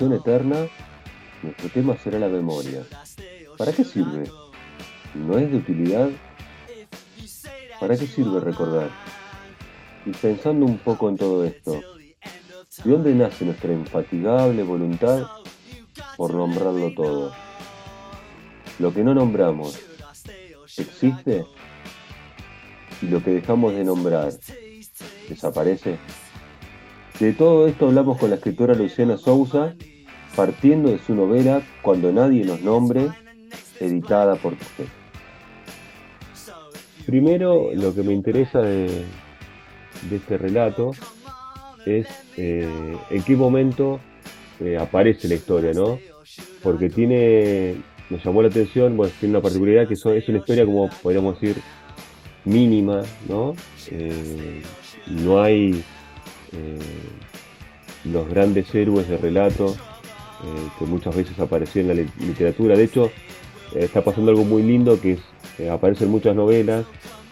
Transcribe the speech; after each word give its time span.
Eterna, 0.00 0.68
nuestro 1.42 1.68
tema 1.70 1.96
será 1.96 2.20
la 2.20 2.28
memoria. 2.28 2.84
¿Para 3.56 3.72
qué 3.72 3.82
sirve? 3.82 4.30
¿No 5.14 5.36
es 5.38 5.50
de 5.50 5.56
utilidad? 5.56 6.08
¿Para 7.80 7.96
qué 7.96 8.06
sirve 8.06 8.38
recordar? 8.38 8.90
Y 10.06 10.10
pensando 10.10 10.66
un 10.66 10.78
poco 10.78 11.08
en 11.08 11.16
todo 11.16 11.44
esto, 11.44 11.80
¿de 12.84 12.90
dónde 12.90 13.12
nace 13.14 13.44
nuestra 13.44 13.72
infatigable 13.72 14.62
voluntad 14.62 15.26
por 16.16 16.32
nombrarlo 16.32 16.94
todo? 16.94 17.32
Lo 18.78 18.94
que 18.94 19.02
no 19.02 19.14
nombramos, 19.14 19.80
¿existe? 20.76 21.44
Y 23.02 23.06
lo 23.06 23.22
que 23.22 23.32
dejamos 23.32 23.74
de 23.74 23.84
nombrar, 23.84 24.32
¿desaparece? 25.28 25.98
De 27.20 27.32
todo 27.32 27.66
esto 27.66 27.88
hablamos 27.88 28.16
con 28.16 28.30
la 28.30 28.36
escritora 28.36 28.74
Luciana 28.74 29.16
Sousa, 29.16 29.74
partiendo 30.36 30.90
de 30.90 30.98
su 30.98 31.16
novela 31.16 31.62
Cuando 31.82 32.12
nadie 32.12 32.44
nos 32.44 32.60
nombre, 32.60 33.08
editada 33.80 34.36
por 34.36 34.52
usted. 34.52 34.84
Primero, 37.06 37.70
lo 37.74 37.92
que 37.92 38.04
me 38.04 38.12
interesa 38.12 38.60
de, 38.60 39.04
este 40.12 40.38
relato 40.38 40.92
es 41.84 42.06
eh, 42.36 42.96
en 43.10 43.22
qué 43.24 43.34
momento 43.34 43.98
eh, 44.60 44.76
aparece 44.78 45.26
la 45.26 45.34
historia, 45.34 45.72
¿no? 45.72 45.98
Porque 46.62 46.88
tiene, 46.88 47.74
me 48.10 48.18
llamó 48.18 48.42
la 48.42 48.48
atención, 48.48 48.96
bueno, 48.96 49.12
tiene 49.18 49.34
una 49.34 49.42
particularidad 49.42 49.88
que 49.88 49.94
es 49.94 50.04
una 50.04 50.38
historia 50.38 50.64
como 50.64 50.88
podríamos 51.02 51.40
decir 51.40 51.60
mínima, 52.44 53.02
¿no? 53.28 53.54
Eh, 53.90 54.62
no 55.06 55.42
hay 55.42 55.82
eh, 56.52 56.78
los 58.04 58.28
grandes 58.28 58.74
héroes 58.74 59.08
de 59.08 59.16
relato 59.16 59.76
eh, 60.44 60.68
que 60.78 60.84
muchas 60.84 61.16
veces 61.16 61.38
aparecían 61.38 61.90
en 61.90 61.96
la 61.96 62.12
literatura. 62.24 62.76
De 62.76 62.84
hecho, 62.84 63.06
eh, 63.74 63.84
está 63.84 64.02
pasando 64.02 64.30
algo 64.30 64.44
muy 64.44 64.62
lindo 64.62 65.00
que 65.00 65.12
es, 65.12 65.68
aparecen 65.68 66.10
muchas 66.10 66.36
novelas 66.36 66.86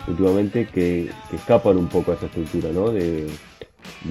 últimamente 0.09 0.67
que, 0.67 1.11
escapan 1.33 1.77
un 1.77 1.89
poco 1.89 2.13
a 2.13 2.15
esa 2.15 2.27
estructura, 2.27 2.71
¿no? 2.73 2.91
De 2.91 3.27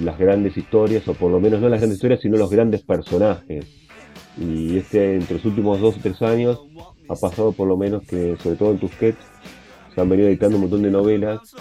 las 0.00 0.18
grandes 0.18 0.56
historias, 0.56 1.06
o 1.08 1.14
por 1.14 1.30
lo 1.30 1.40
menos 1.40 1.60
no 1.60 1.68
las 1.68 1.80
grandes 1.80 1.96
historias, 1.96 2.20
sino 2.20 2.36
los 2.36 2.50
grandes 2.50 2.82
personajes. 2.82 3.66
Y 4.38 4.78
este, 4.78 5.14
entre 5.14 5.36
los 5.36 5.44
últimos 5.44 5.80
dos 5.80 5.96
o 5.96 6.00
tres 6.02 6.20
años, 6.22 6.60
ha 7.08 7.14
pasado 7.14 7.52
por 7.52 7.68
lo 7.68 7.76
menos 7.76 8.02
que, 8.06 8.36
sobre 8.42 8.56
todo 8.56 8.72
en 8.72 8.78
Tusquets, 8.78 9.18
se 9.94 10.00
han 10.00 10.08
venido 10.08 10.28
editando 10.28 10.56
un 10.56 10.62
montón 10.62 10.82
de 10.82 10.90
novelas 10.90 11.54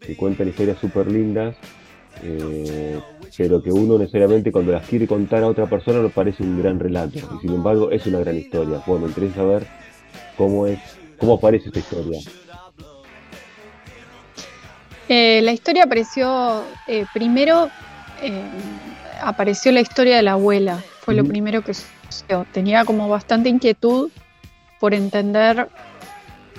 que 0.00 0.16
cuentan 0.16 0.48
historias 0.48 0.78
súper 0.78 1.10
lindas 1.10 1.56
eh, 2.22 3.00
pero 3.36 3.62
que 3.62 3.70
uno 3.70 3.98
necesariamente 3.98 4.50
cuando 4.50 4.72
las 4.72 4.86
quiere 4.86 5.06
contar 5.06 5.42
a 5.42 5.46
otra 5.46 5.66
persona 5.66 6.00
no 6.00 6.08
parece 6.08 6.42
un 6.42 6.60
gran 6.60 6.78
relato, 6.78 7.18
y 7.18 7.40
sin 7.40 7.54
embargo 7.54 7.90
es 7.90 8.06
una 8.06 8.18
gran 8.20 8.36
historia. 8.36 8.82
Bueno, 8.86 9.02
me 9.02 9.08
interesa 9.08 9.36
saber 9.36 9.66
cómo 10.36 10.66
es, 10.66 10.78
cómo 11.18 11.34
aparece 11.34 11.68
esta 11.68 11.78
historia. 11.78 12.20
Eh, 15.08 15.40
la 15.42 15.52
historia 15.52 15.84
apareció 15.84 16.64
eh, 16.86 17.06
primero, 17.14 17.70
apareció 19.22 19.72
la 19.72 19.80
historia 19.80 20.16
de 20.16 20.22
la 20.22 20.32
abuela, 20.32 20.82
fue 21.00 21.14
lo 21.14 21.24
primero 21.24 21.62
que 21.62 21.74
sucedió. 21.74 22.46
Tenía 22.52 22.84
como 22.84 23.08
bastante 23.08 23.48
inquietud 23.48 24.10
por 24.80 24.94
entender, 24.94 25.68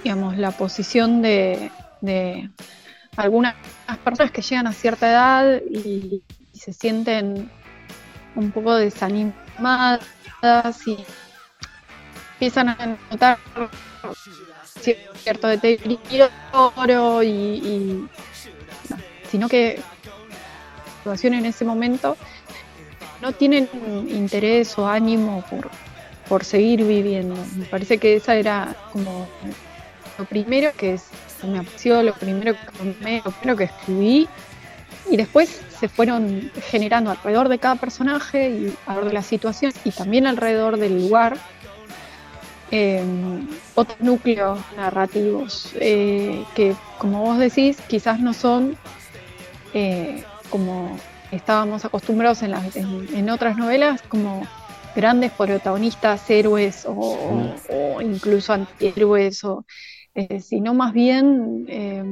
digamos, 0.03 0.37
la 0.37 0.51
posición 0.51 1.21
de 1.21 1.69
algunas 3.19 3.55
personas 4.03 4.31
que 4.31 4.41
llegan 4.41 4.67
a 4.67 4.73
cierta 4.73 5.09
edad 5.09 5.61
y, 5.69 6.23
se 6.53 6.73
sienten 6.73 7.49
un 8.35 8.51
poco 8.51 8.75
desanimadas 8.75 10.01
y 10.85 10.97
empiezan 12.33 12.67
a 12.67 12.97
notar 13.09 13.37
cierto 15.23 15.47
deterioro 15.47 17.23
y, 17.23 17.29
y 17.29 18.09
sino 19.31 19.47
que 19.47 19.79
la 19.79 20.97
situación 20.97 21.33
en 21.35 21.45
ese 21.45 21.63
momento 21.63 22.17
no 23.21 23.31
tienen 23.31 23.69
interés 24.09 24.77
o 24.77 24.87
ánimo 24.87 25.43
por, 25.49 25.69
por 26.27 26.43
seguir 26.43 26.83
viviendo. 26.83 27.35
Me 27.55 27.65
parece 27.65 27.97
que 27.97 28.15
esa 28.15 28.35
era 28.35 28.75
como 28.91 29.27
lo 30.17 30.25
primero 30.25 30.71
que 30.75 30.95
es 30.95 31.09
me 31.47 31.59
apasionó, 31.59 32.03
lo 32.03 32.13
primero 32.13 32.53
que 32.53 32.77
tomé, 32.77 33.21
lo 33.23 33.31
primero 33.31 33.57
que 33.57 33.63
escribí, 33.65 34.27
y 35.09 35.17
después 35.17 35.61
se 35.79 35.87
fueron 35.87 36.51
generando 36.69 37.11
alrededor 37.11 37.49
de 37.49 37.57
cada 37.57 37.75
personaje 37.75 38.49
y 38.49 38.77
alrededor 38.85 39.05
de 39.09 39.13
la 39.13 39.23
situación 39.23 39.71
y 39.83 39.91
también 39.91 40.27
alrededor 40.27 40.77
del 40.77 41.01
lugar 41.01 41.37
eh, 42.71 43.03
otros 43.73 43.99
núcleos 43.99 44.59
narrativos 44.75 45.71
eh, 45.79 46.43
que, 46.53 46.75
como 46.99 47.23
vos 47.23 47.39
decís, 47.39 47.77
quizás 47.87 48.19
no 48.19 48.33
son 48.33 48.77
eh, 49.73 50.23
como 50.51 50.99
estábamos 51.31 51.85
acostumbrados 51.85 52.43
en, 52.43 52.53
en, 53.15 53.29
otras 53.29 53.57
novelas, 53.57 54.01
como 54.03 54.45
grandes 54.95 55.31
protagonistas, 55.31 56.29
héroes 56.29 56.85
o, 56.87 57.55
o 57.69 58.01
incluso 58.01 58.53
antihéroes 58.53 59.43
o 59.43 59.65
eh, 60.19 60.41
sino 60.41 60.73
más 60.73 60.91
bien 60.91 61.65
eh, 61.69 62.03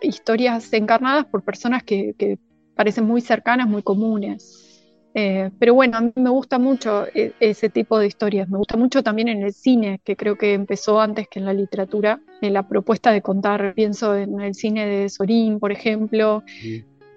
historias 0.00 0.72
encarnadas 0.72 1.26
por 1.26 1.42
personas 1.42 1.82
que, 1.82 2.38
parecen 2.74 3.04
muy 3.04 3.20
cercanas, 3.20 3.68
muy 3.68 3.82
comunes. 3.82 4.88
Eh, 5.12 5.50
pero 5.58 5.74
bueno, 5.74 5.98
a 5.98 6.00
mí 6.00 6.12
me 6.16 6.30
gusta 6.30 6.58
mucho 6.58 7.04
ese 7.12 7.68
tipo 7.68 7.98
de 7.98 8.06
historias, 8.06 8.48
me 8.48 8.56
gusta 8.56 8.78
mucho 8.78 9.02
también 9.02 9.28
en 9.28 9.42
el 9.42 9.52
cine, 9.52 10.00
que 10.02 10.16
creo 10.16 10.38
que 10.38 10.54
empezó 10.54 10.98
antes 10.98 11.28
que 11.28 11.40
en 11.40 11.44
la 11.44 11.52
literatura, 11.52 12.22
en 12.40 12.54
la 12.54 12.66
propuesta 12.66 13.12
de 13.12 13.20
contar, 13.20 13.74
pienso 13.74 14.16
en 14.16 14.40
el 14.40 14.54
cine 14.54 14.86
de 14.86 15.10
Sorín, 15.10 15.60
por 15.60 15.70
ejemplo. 15.70 16.42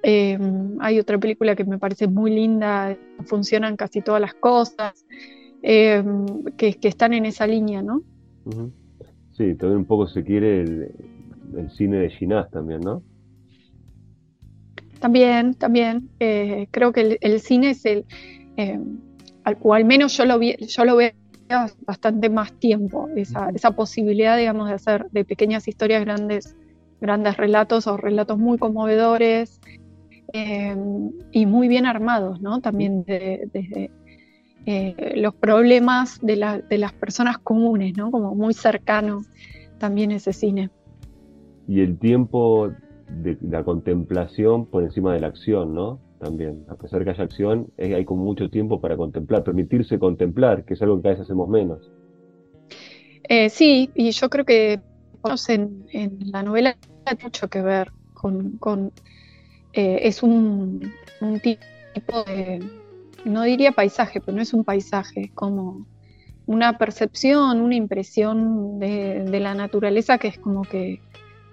hay 0.03 1.00
otra 1.00 1.17
película 1.17 1.56
que 1.56 1.63
me 1.63 1.79
parece 1.79 2.07
muy 2.09 2.31
linda, 2.31 2.97
funcionan 3.23 3.78
casi 3.78 4.02
todas 4.02 4.19
las 4.19 4.34
cosas, 4.34 5.06
que, 5.62 6.78
están 6.84 7.13
en 7.13 7.25
esa 7.25 7.47
línea, 7.47 7.81
¿no? 7.81 8.02
Sí, 9.38 9.53
también 9.56 9.79
un 9.79 9.85
poco 9.85 10.07
se 10.07 10.23
quiere 10.23 10.62
el, 10.62 11.69
cine 11.69 11.97
de 11.97 12.09
Ginás 12.09 12.50
también, 12.51 12.79
¿no? 12.81 13.03
También, 15.00 15.53
también. 15.56 16.09
Eh, 16.19 16.68
creo 16.72 16.94
que 16.94 17.18
el, 17.19 17.40
cine 17.41 17.72
es 17.72 17.85
el, 17.85 18.06
eh, 18.56 18.79
o 19.62 19.73
al 19.73 19.84
menos 19.84 20.16
yo 20.18 20.25
lo, 20.25 20.40
vi, 20.40 20.56
yo 20.57 20.85
lo 20.85 20.96
veo 20.96 21.12
bastante 21.85 22.29
más 22.29 22.53
tiempo, 22.53 23.09
esa, 23.16 23.50
esa 23.50 23.72
posibilidad, 23.72 24.38
digamos, 24.38 24.69
de 24.69 24.75
hacer 24.75 25.09
de 25.12 25.25
pequeñas 25.25 25.67
historias 25.67 26.06
grandes, 26.06 26.56
grandes 27.02 27.35
relatos 27.35 27.88
o 27.88 27.97
relatos 27.97 28.38
muy 28.38 28.57
conmovedores 28.57 29.59
eh, 30.31 30.75
y 31.31 31.46
muy 31.46 31.67
bien 31.67 31.85
armados, 31.85 32.40
¿no? 32.41 32.62
También 32.62 33.03
desde 33.03 33.91
eh, 34.66 35.14
los 35.16 35.36
problemas 35.36 36.20
de, 36.22 36.36
las 36.36 36.94
personas 36.94 37.38
comunes, 37.38 37.96
¿no? 37.96 38.09
Como 38.09 38.34
muy 38.34 38.53
cercano 38.53 39.22
también 39.78 40.12
ese 40.12 40.34
cine. 40.34 40.70
Y 41.68 41.81
el 41.81 41.98
tiempo 41.98 42.72
de 43.09 43.38
la 43.42 43.64
contemplación 43.64 44.66
por 44.66 44.84
encima 44.84 45.14
de 45.14 45.20
la 45.20 45.28
acción, 45.28 45.76
¿no? 45.76 46.00
También, 46.20 46.66
a 46.70 46.76
pesar 46.76 47.03
que 47.03 47.12
haya 47.12 47.24
acción, 47.24 47.68
hay 47.78 48.06
como 48.06 48.23
mucho 48.23 48.50
tiempo 48.50 48.82
para 48.82 48.97
contemplar, 48.97 49.44
permitirse 49.44 50.00
contemplar, 50.00 50.64
que 50.66 50.73
es 50.73 50.82
algo 50.82 51.02
que 51.02 51.09
a 51.09 51.12
veces 51.12 51.26
hacemos 51.26 51.47
menos. 51.47 51.91
Eh, 53.28 53.50
sí, 53.50 53.91
y 53.94 54.12
yo 54.12 54.29
creo 54.29 54.46
que 54.46 54.79
en, 55.50 55.85
en 55.91 56.20
la 56.32 56.41
novela 56.41 56.76
tiene 57.03 57.23
mucho 57.23 57.47
que 57.50 57.62
ver 57.62 57.91
con, 58.14 58.91
eh, 59.73 60.00
es 60.03 60.23
un 60.23 60.91
tipo 61.44 62.23
de, 62.23 62.59
no 63.26 63.44
diría 63.44 63.72
paisaje, 63.72 64.22
pero 64.22 64.38
no 64.38 64.42
es 64.42 64.54
un 64.54 64.64
paisaje, 64.64 65.26
es 65.26 65.32
como 65.32 65.86
una 66.46 66.78
percepción, 66.78 67.60
una 67.60 67.76
impresión 67.76 68.80
de, 68.80 69.26
la 69.40 69.56
naturaleza 69.56 70.18
que 70.18 70.28
es 70.30 70.38
como 70.38 70.62
que, 70.62 71.02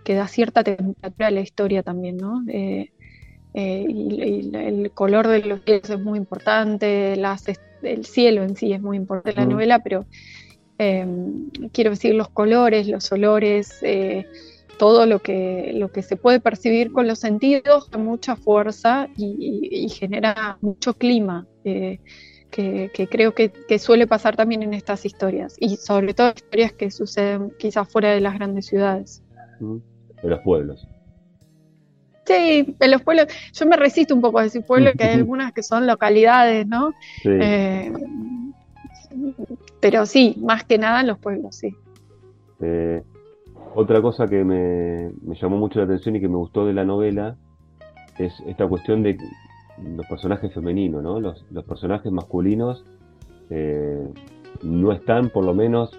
da 0.06 0.28
cierta 0.28 0.62
temperatura 0.62 1.28
a 1.28 1.30
la 1.30 1.40
historia 1.40 1.82
también, 1.82 2.18
¿no? 2.18 2.42
Eh, 2.48 2.90
eh, 3.54 3.86
y, 3.88 4.50
el 4.54 4.90
color 4.92 5.28
de 5.28 5.40
los 5.40 5.60
cielos 5.62 5.90
es 5.90 6.00
muy 6.00 6.18
importante, 6.18 7.14
el 7.14 8.04
cielo 8.04 8.42
en 8.42 8.56
sí 8.56 8.72
es 8.72 8.82
muy 8.82 8.96
importante 8.96 9.30
en 9.40 9.48
la 9.48 9.52
novela, 9.54 9.78
pero 9.78 10.04
eh, 10.78 11.06
quiero 11.72 11.90
decir 11.90 12.14
los 12.14 12.28
colores, 12.28 12.86
los 12.88 13.10
olores, 13.12 13.80
todo 14.78 15.06
lo 15.06 15.20
que, 15.20 15.72
lo 15.74 15.90
que 15.90 16.02
se 16.02 16.16
puede 16.16 16.40
percibir 16.40 16.92
con 16.92 17.06
los 17.06 17.20
sentidos 17.20 17.88
con 17.88 18.04
mucha 18.04 18.36
fuerza 18.36 19.08
y, 19.16 19.88
genera 19.90 20.58
mucho 20.60 20.94
clima, 20.94 21.46
eh, 21.64 22.00
que, 22.50 23.08
creo 23.10 23.34
que, 23.34 23.78
suele 23.78 24.06
pasar 24.06 24.36
también 24.36 24.62
en 24.62 24.74
estas 24.74 25.04
historias, 25.04 25.56
y 25.58 25.76
sobre 25.76 26.14
todo 26.14 26.32
historias 26.34 26.72
que 26.72 26.90
suceden 26.90 27.52
quizás 27.58 27.88
fuera 27.88 28.10
de 28.10 28.20
las 28.20 28.34
grandes 28.34 28.66
ciudades. 28.66 29.22
De 29.60 30.28
los 30.28 30.40
pueblos. 30.40 30.86
Sí, 32.24 32.76
en 32.78 32.90
los 32.90 33.02
pueblos, 33.02 33.26
yo 33.52 33.66
me 33.66 33.76
resisto 33.76 34.14
un 34.14 34.20
poco 34.20 34.38
a 34.38 34.44
decir 34.44 34.62
pueblos, 34.64 34.94
que 34.96 35.04
hay 35.04 35.14
algunas 35.14 35.52
que 35.52 35.62
son 35.62 35.86
localidades, 35.86 36.66
¿no? 36.66 36.92
Eh, 37.24 37.92
pero 39.80 40.06
sí, 40.06 40.36
más 40.38 40.64
que 40.64 40.78
nada 40.78 41.00
en 41.00 41.08
los 41.08 41.18
pueblos, 41.18 41.56
sí. 41.56 41.74
Eh, 42.60 43.02
otra 43.74 44.00
cosa 44.00 44.26
que 44.26 44.44
me, 44.44 45.12
llamó 45.34 45.56
mucho 45.56 45.78
la 45.78 45.86
atención 45.86 46.16
y 46.16 46.20
que 46.20 46.28
me 46.28 46.36
gustó 46.36 46.66
de 46.66 46.72
la 46.72 46.84
novela 46.84 47.36
es 48.18 48.32
esta 48.46 48.66
cuestión 48.66 49.02
de 49.02 49.18
los 49.82 50.06
personajes 50.06 50.52
femeninos, 50.52 51.02
¿no? 51.02 51.20
Los, 51.20 51.44
personajes 51.66 52.12
masculinos 52.12 52.84
eh, 53.50 54.06
no 54.62 54.92
están, 54.92 55.30
por 55.30 55.44
lo 55.44 55.54
menos, 55.54 55.98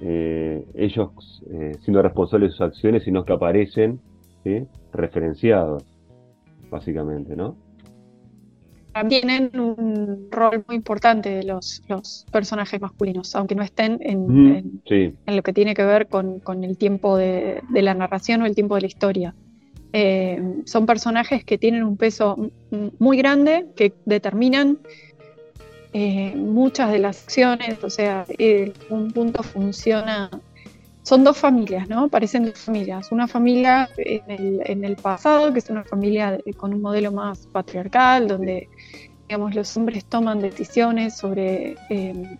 ellos 0.00 1.42
siendo 1.80 2.02
responsables 2.02 2.50
de 2.50 2.52
sus 2.52 2.60
acciones, 2.60 3.02
sino 3.02 3.24
que 3.24 3.32
aparecen 3.32 4.00
referenciados, 4.92 5.84
básicamente, 6.70 7.34
¿no? 7.34 7.56
Tienen 9.08 9.50
un 9.58 10.28
rol 10.30 10.64
muy 10.66 10.76
importante 10.76 11.42
los, 11.42 11.82
los 11.88 12.26
personajes 12.32 12.80
masculinos, 12.80 13.34
aunque 13.36 13.54
no 13.54 13.62
estén 13.62 13.98
en, 14.00 14.82
lo 15.26 15.42
que 15.42 15.52
tiene 15.52 15.74
que 15.74 15.84
ver 15.84 16.08
con, 16.08 16.64
el 16.64 16.76
tiempo 16.78 17.16
de, 17.16 17.62
la 17.72 17.94
narración 17.94 18.42
o 18.42 18.46
el 18.46 18.54
tiempo 18.54 18.74
de 18.76 18.80
la 18.82 18.86
historia. 18.86 19.34
Eh, 19.92 20.42
son 20.64 20.86
personajes 20.86 21.44
que 21.44 21.56
tienen 21.58 21.82
un 21.82 21.96
peso 21.96 22.50
muy 22.98 23.16
grande, 23.16 23.66
que 23.76 23.94
determinan 24.04 24.78
eh, 25.92 26.34
muchas 26.36 26.92
de 26.92 26.98
las 26.98 27.22
acciones, 27.22 27.82
o 27.82 27.90
sea, 27.90 28.26
un 28.90 29.10
punto 29.10 29.42
funciona 29.42 30.30
son 31.08 31.24
dos 31.24 31.38
familias, 31.38 31.88
¿no? 31.88 32.08
Parecen 32.08 32.44
dos 32.44 32.58
familias. 32.58 33.10
Una 33.12 33.26
familia 33.26 33.88
en 33.96 34.84
el, 34.84 34.96
pasado, 34.96 35.50
que 35.54 35.60
es 35.60 35.70
una 35.70 35.82
familia 35.82 36.38
con 36.58 36.74
un 36.74 36.82
modelo 36.82 37.10
más 37.12 37.46
patriarcal, 37.46 38.28
donde, 38.28 38.68
digamos, 39.26 39.54
los 39.54 39.74
hombres 39.78 40.04
toman 40.04 40.40
decisiones 40.40 41.16
sobre 41.16 41.76
em, 41.88 42.36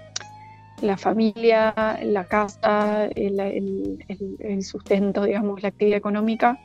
la 0.83 0.99
familia, 0.99 1.99
la 2.03 2.25
casa, 2.25 3.07
el, 3.07 4.63
sustento, 4.63 5.25
digamos, 5.25 5.63
la 5.63 5.71
actividad 5.71 5.97
económica. 5.97 6.61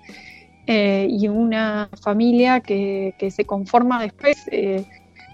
Eh, 0.67 1.07
y 1.09 1.29
una 1.29 1.89
familia 2.01 2.59
que, 2.59 3.15
se 3.31 3.45
conforma 3.45 4.01
después 4.01 4.45
eh, 4.51 4.85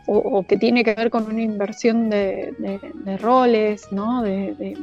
o, 0.05 0.43
que 0.43 0.57
tiene 0.57 0.83
que 0.83 0.93
ver 0.93 1.09
con 1.09 1.25
una 1.25 1.41
inversión 1.41 2.11
de, 2.11 2.53
roles, 3.19 3.87
¿no? 3.91 4.21
de, 4.21 4.77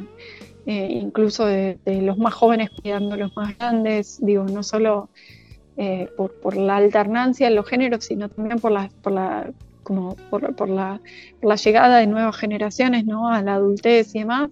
eh, 0.67 0.89
incluso 0.91 1.47
de, 1.47 1.79
los 1.87 2.19
más 2.19 2.35
jóvenes 2.35 2.71
cuidando 2.71 3.15
a 3.15 3.19
los 3.19 3.37
más 3.37 3.57
grandes, 3.57 4.19
digo, 4.21 4.45
no 4.45 4.65
solo 4.65 5.09
eh, 5.77 6.09
por, 6.17 6.57
la 6.57 6.77
alternancia 6.77 7.47
en 7.47 7.55
los 7.55 7.69
géneros, 7.69 8.05
sino 8.05 8.29
también 8.29 8.59
por 8.59 8.73
la, 8.73 8.91
por 9.01 9.13
la, 9.13 9.53
como 9.85 10.17
por, 10.29 10.69
la, 10.69 11.01
llegada 11.57 11.99
de 11.99 12.09
nuevas 12.09 12.37
generaciones 12.37 13.05
¿no? 13.05 13.31
a 13.31 13.43
la 13.43 13.55
adultez 13.55 14.13
y 14.17 14.21
demás, 14.21 14.51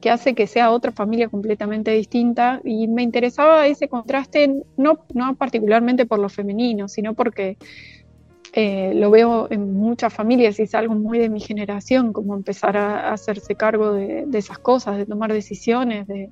que 0.00 0.10
hace 0.10 0.34
que 0.34 0.46
sea 0.46 0.70
otra 0.70 0.92
familia 0.92 1.28
completamente 1.28 1.90
distinta. 1.90 2.60
Y 2.62 2.86
me 2.86 3.02
interesaba 3.02 3.66
ese 3.66 3.88
contraste, 3.88 4.62
no, 4.76 5.00
no 5.14 5.34
particularmente 5.34 6.06
por 6.06 6.20
lo 6.20 6.28
femenino, 6.28 6.86
sino 6.86 7.14
porque 7.14 7.56
eh, 8.58 8.94
lo 8.94 9.10
veo 9.10 9.48
en 9.50 9.74
muchas 9.74 10.14
familias 10.14 10.58
y 10.58 10.62
es 10.62 10.74
algo 10.74 10.94
muy 10.94 11.18
de 11.18 11.28
mi 11.28 11.40
generación, 11.40 12.14
como 12.14 12.34
empezar 12.34 12.74
a, 12.78 13.12
hacerse 13.12 13.54
cargo 13.54 13.92
de, 13.92 14.26
esas 14.32 14.58
cosas, 14.58 14.96
de 14.96 15.04
tomar 15.04 15.30
decisiones, 15.30 16.06
de, 16.06 16.30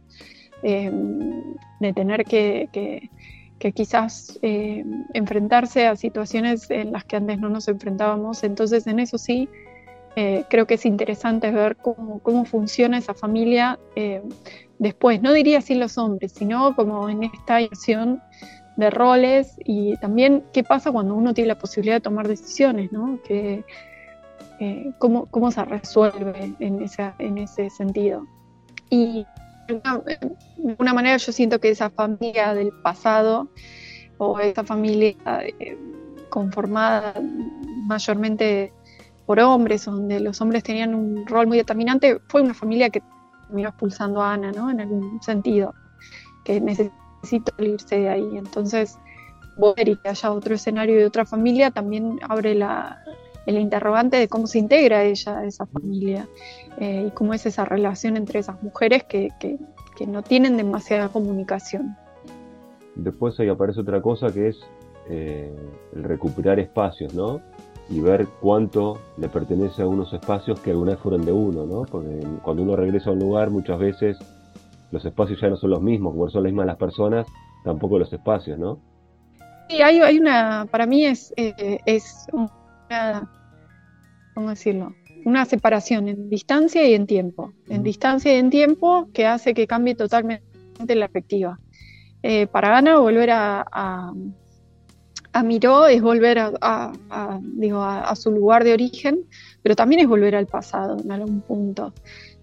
em, 0.62 1.54
tener 1.94 2.24
que, 2.24 3.10
quizás 3.74 4.38
em, 4.40 5.04
enfrentarse 5.12 5.86
a 5.86 5.96
situaciones 5.96 6.70
en 6.70 6.92
las 6.92 7.04
que 7.04 7.16
antes 7.16 7.38
no 7.38 7.50
nos 7.50 7.68
enfrentábamos. 7.68 8.42
Entonces 8.42 8.86
en 8.86 9.00
eso 9.00 9.18
sí, 9.18 9.50
eh, 10.16 10.44
creo 10.48 10.66
que 10.66 10.74
es 10.74 10.86
interesante 10.86 11.50
ver 11.50 11.76
cómo, 11.76 12.46
funciona 12.46 12.96
esa 12.96 13.12
familia 13.12 13.78
eh, 13.96 14.22
después. 14.78 15.20
No 15.20 15.34
diría 15.34 15.58
así 15.58 15.74
los 15.74 15.98
hombres, 15.98 16.32
sino 16.32 16.74
como 16.74 17.06
en 17.10 17.24
esta 17.24 17.56
acción 17.56 18.22
de 18.76 18.90
roles 18.90 19.56
y 19.64 19.96
también 19.98 20.44
qué 20.52 20.64
pasa 20.64 20.90
cuando 20.90 21.14
uno 21.14 21.34
tiene 21.34 21.48
la 21.48 21.58
posibilidad 21.58 21.96
de 21.96 22.00
tomar 22.00 22.28
decisiones, 22.28 22.92
¿no? 22.92 23.20
Que, 23.22 23.64
eh, 24.60 24.92
cómo, 24.98 25.26
cómo, 25.26 25.50
se 25.50 25.64
resuelve 25.64 26.54
en, 26.58 26.82
esa, 26.82 27.14
en 27.18 27.38
ese 27.38 27.70
sentido. 27.70 28.26
Y 28.90 29.26
de 29.68 29.80
alguna 30.68 30.94
manera 30.94 31.16
yo 31.16 31.32
siento 31.32 31.60
que 31.60 31.70
esa 31.70 31.90
familia 31.90 32.54
del 32.54 32.70
pasado 32.82 33.48
o 34.18 34.38
esa 34.38 34.64
familia 34.64 35.14
eh, 35.40 35.78
conformada 36.28 37.14
mayormente 37.86 38.72
por 39.26 39.40
hombres, 39.40 39.84
donde 39.86 40.20
los 40.20 40.40
hombres 40.40 40.62
tenían 40.62 40.94
un 40.94 41.26
rol 41.26 41.46
muy 41.46 41.56
determinante, 41.56 42.20
fue 42.28 42.42
una 42.42 42.54
familia 42.54 42.90
que 42.90 43.02
terminó 43.46 43.70
expulsando 43.70 44.22
a 44.22 44.34
Ana, 44.34 44.52
¿no? 44.52 44.70
En 44.70 44.80
algún 44.80 45.22
sentido, 45.22 45.74
que 46.44 46.60
necesitaba 46.60 47.03
necesito 47.24 47.52
irse 47.62 47.96
de 47.96 48.08
ahí. 48.08 48.36
Entonces, 48.36 48.98
volver 49.56 49.88
y 49.88 49.96
que 49.96 50.08
haya 50.08 50.32
otro 50.32 50.54
escenario 50.54 50.96
de 50.96 51.06
otra 51.06 51.24
familia 51.24 51.70
también 51.70 52.18
abre 52.28 52.54
la, 52.54 53.02
el 53.46 53.58
interrogante 53.58 54.16
de 54.16 54.28
cómo 54.28 54.46
se 54.46 54.58
integra 54.58 55.04
ella 55.04 55.38
a 55.38 55.44
esa 55.46 55.66
familia 55.66 56.28
eh, 56.78 57.06
y 57.08 57.10
cómo 57.12 57.34
es 57.34 57.46
esa 57.46 57.64
relación 57.64 58.16
entre 58.16 58.40
esas 58.40 58.62
mujeres 58.62 59.04
que, 59.04 59.28
que, 59.40 59.58
no 60.06 60.22
tienen 60.22 60.56
demasiada 60.56 61.08
comunicación. 61.08 61.96
Después 62.96 63.38
ahí 63.40 63.48
aparece 63.48 63.80
otra 63.80 64.02
cosa 64.02 64.30
que 64.30 64.48
es 64.48 64.58
eh, 65.08 65.50
el 65.94 66.04
recuperar 66.04 66.58
espacios, 66.58 67.14
¿no? 67.14 67.40
Y 67.88 68.00
ver 68.00 68.26
cuánto 68.40 68.98
le 69.16 69.28
pertenece 69.28 69.82
a 69.82 69.86
unos 69.86 70.12
espacios 70.12 70.60
que 70.60 70.72
alguna 70.72 70.92
vez 70.92 71.00
fueron 71.00 71.24
de 71.24 71.32
uno, 71.32 71.64
¿no? 71.64 71.82
Porque 71.84 72.26
cuando 72.42 72.64
uno 72.64 72.76
regresa 72.76 73.10
a 73.10 73.12
un 73.12 73.20
lugar 73.20 73.50
muchas 73.50 73.78
veces 73.78 74.18
los 74.94 75.04
espacios 75.04 75.40
ya 75.40 75.48
no 75.48 75.56
son 75.56 75.70
los 75.70 75.82
mismos, 75.82 76.12
como 76.12 76.30
son 76.30 76.44
las 76.44 76.52
mismas 76.52 76.66
las 76.66 76.76
personas, 76.76 77.26
tampoco 77.64 77.98
los 77.98 78.12
espacios, 78.12 78.58
¿no? 78.58 78.78
Sí, 79.68 79.82
hay, 79.82 79.98
hay 79.98 80.18
una, 80.18 80.66
para 80.70 80.86
mí 80.86 81.04
es, 81.04 81.34
eh, 81.36 81.80
es 81.84 82.26
una, 82.32 83.28
¿cómo 84.34 84.50
decirlo? 84.50 84.94
Una 85.24 85.44
separación 85.46 86.08
en 86.08 86.30
distancia 86.30 86.86
y 86.86 86.94
en 86.94 87.06
tiempo. 87.06 87.52
En 87.68 87.82
distancia 87.82 88.32
y 88.34 88.36
en 88.36 88.50
tiempo 88.50 89.08
que 89.12 89.26
hace 89.26 89.52
que 89.52 89.66
cambie 89.66 89.96
totalmente 89.96 90.44
la 90.94 91.08
perspectiva. 91.08 91.58
Eh, 92.22 92.46
para 92.46 92.76
Ana, 92.76 92.98
volver 92.98 93.30
a, 93.30 93.66
a, 93.72 95.42
Miró 95.42 95.86
es 95.86 96.00
volver 96.02 96.38
a, 96.38 96.92
digo, 97.42 97.82
a, 97.82 98.14
su 98.14 98.30
lugar 98.30 98.62
de 98.62 98.74
origen, 98.74 99.24
pero 99.62 99.74
también 99.74 100.02
es 100.02 100.06
volver 100.06 100.36
al 100.36 100.46
pasado 100.46 100.98
en 101.02 101.10
algún 101.10 101.40
punto. 101.40 101.92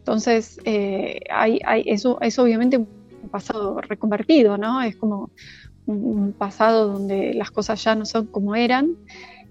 Entonces, 0.02 0.60
eh, 0.66 1.20
hay, 1.30 1.60
eso 1.86 2.20
es 2.22 2.40
obviamente 2.40 2.78
un 2.78 2.88
pasado 3.30 3.80
reconvertido, 3.82 4.58
¿no? 4.58 4.82
Es 4.82 4.96
como 4.96 5.30
un 5.86 6.34
pasado 6.34 6.88
donde 6.88 7.36
las 7.36 7.52
cosas 7.52 7.84
ya 7.84 7.94
no 7.94 8.06
son 8.06 8.26
como 8.26 8.56
eran, 8.56 8.96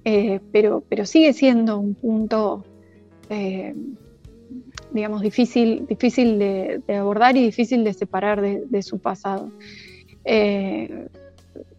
eh, 0.04 0.40
pero, 0.50 0.82
pero 0.88 1.06
sigue 1.06 1.34
siendo 1.34 1.78
un 1.78 1.94
punto, 1.94 2.64
eh, 3.28 3.76
digamos, 4.92 5.22
difícil, 5.22 5.86
difícil 5.86 6.40
de, 6.40 6.82
abordar 6.98 7.36
y 7.36 7.44
difícil 7.44 7.84
de 7.84 7.94
separar 7.94 8.40
de, 8.40 8.82
su 8.82 8.98
pasado. 8.98 9.52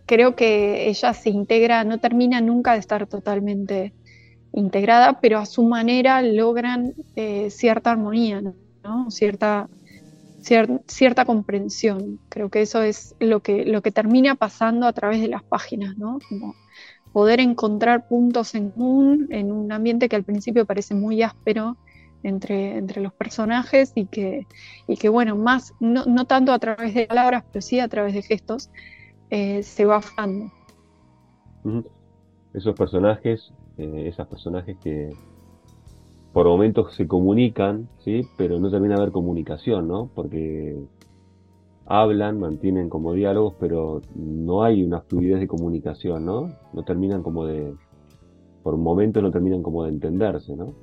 creo 0.06 0.36
que 0.38 0.88
ella 0.88 1.14
se 1.14 1.30
integra, 1.30 1.84
no 1.84 1.98
termina 2.00 2.40
nunca 2.40 2.72
de 2.74 2.80
estar 2.80 3.06
totalmente 3.06 3.94
integrada, 4.54 5.20
pero 5.20 5.40
a 5.40 5.46
su 5.46 5.64
manera 5.64 6.22
logran 6.22 6.94
cierta 7.50 7.92
armonía, 7.92 8.40
¿no? 8.40 8.61
Cierta, 9.10 9.70
cierta 10.88 11.26
comprensión. 11.26 12.20
Creo 12.30 12.50
que 12.50 12.62
eso 12.62 12.82
es 12.82 13.16
lo 13.20 13.42
que, 13.42 13.66
lo 13.66 13.82
que 13.82 13.92
termina 13.92 14.36
pasando 14.36 14.88
a 14.88 14.94
través 14.94 15.22
de 15.22 15.28
las 15.28 15.44
páginas, 15.44 15.98
¿no? 15.98 16.20
Poder 17.14 17.40
encontrar 17.40 18.08
puntos 18.08 18.56
en 18.56 18.72
común 18.72 19.28
en 19.30 19.52
un 19.52 19.72
ambiente 19.72 20.10
que 20.10 20.16
al 20.16 20.24
principio 20.24 20.66
parece 20.66 20.96
muy 20.96 21.22
áspero 21.22 21.78
entre, 22.24 22.78
entre 22.78 23.02
los 23.02 23.14
personajes 23.14 23.92
y 23.96 24.06
que, 24.06 24.48
y 24.88 24.98
que 24.98 25.10
bueno, 25.10 25.36
más, 25.36 25.74
no, 25.80 26.06
no 26.06 26.26
tanto 26.26 26.54
a 26.54 26.60
través 26.60 26.94
de 26.94 27.08
palabras, 27.08 27.44
pero 27.52 27.62
sí 27.62 27.80
a 27.80 27.88
través 27.88 28.14
de 28.14 28.22
gestos, 28.22 28.70
eh, 29.30 29.64
se 29.64 29.86
va 29.86 29.98
afando. 29.98 30.52
Esos 32.54 32.76
personajes, 32.76 33.52
eh, 33.78 34.08
esos 34.08 34.28
personajes 34.28 34.78
que, 34.84 35.16
por 36.34 36.48
momentos 36.48 36.94
se 36.96 37.08
comunican, 37.08 37.90
¿sí? 38.00 38.22
pero 38.38 38.60
no 38.60 38.70
termina 38.70 38.96
de 38.96 39.02
haber 39.02 39.12
comunicación, 39.12 39.88
¿no? 39.88 40.10
Porque 40.16 40.78
hablan, 41.86 42.40
mantienen 42.40 42.90
como 42.90 43.14
diálogos, 43.14 43.56
pero 43.60 44.02
no 44.16 44.64
hay 44.64 44.84
una 44.84 45.02
fluidez 45.02 45.42
de 45.42 45.48
comunicación, 45.48 46.26
¿no? 46.26 46.56
No 46.72 46.84
terminan 46.84 47.22
como 47.22 47.46
de, 47.46 47.74
por 48.64 48.78
momentos 48.78 49.22
no 49.22 49.32
terminan 49.32 49.62
como 49.62 49.84
de 49.84 49.90
entenderse, 49.90 50.56
¿no? 50.56 50.74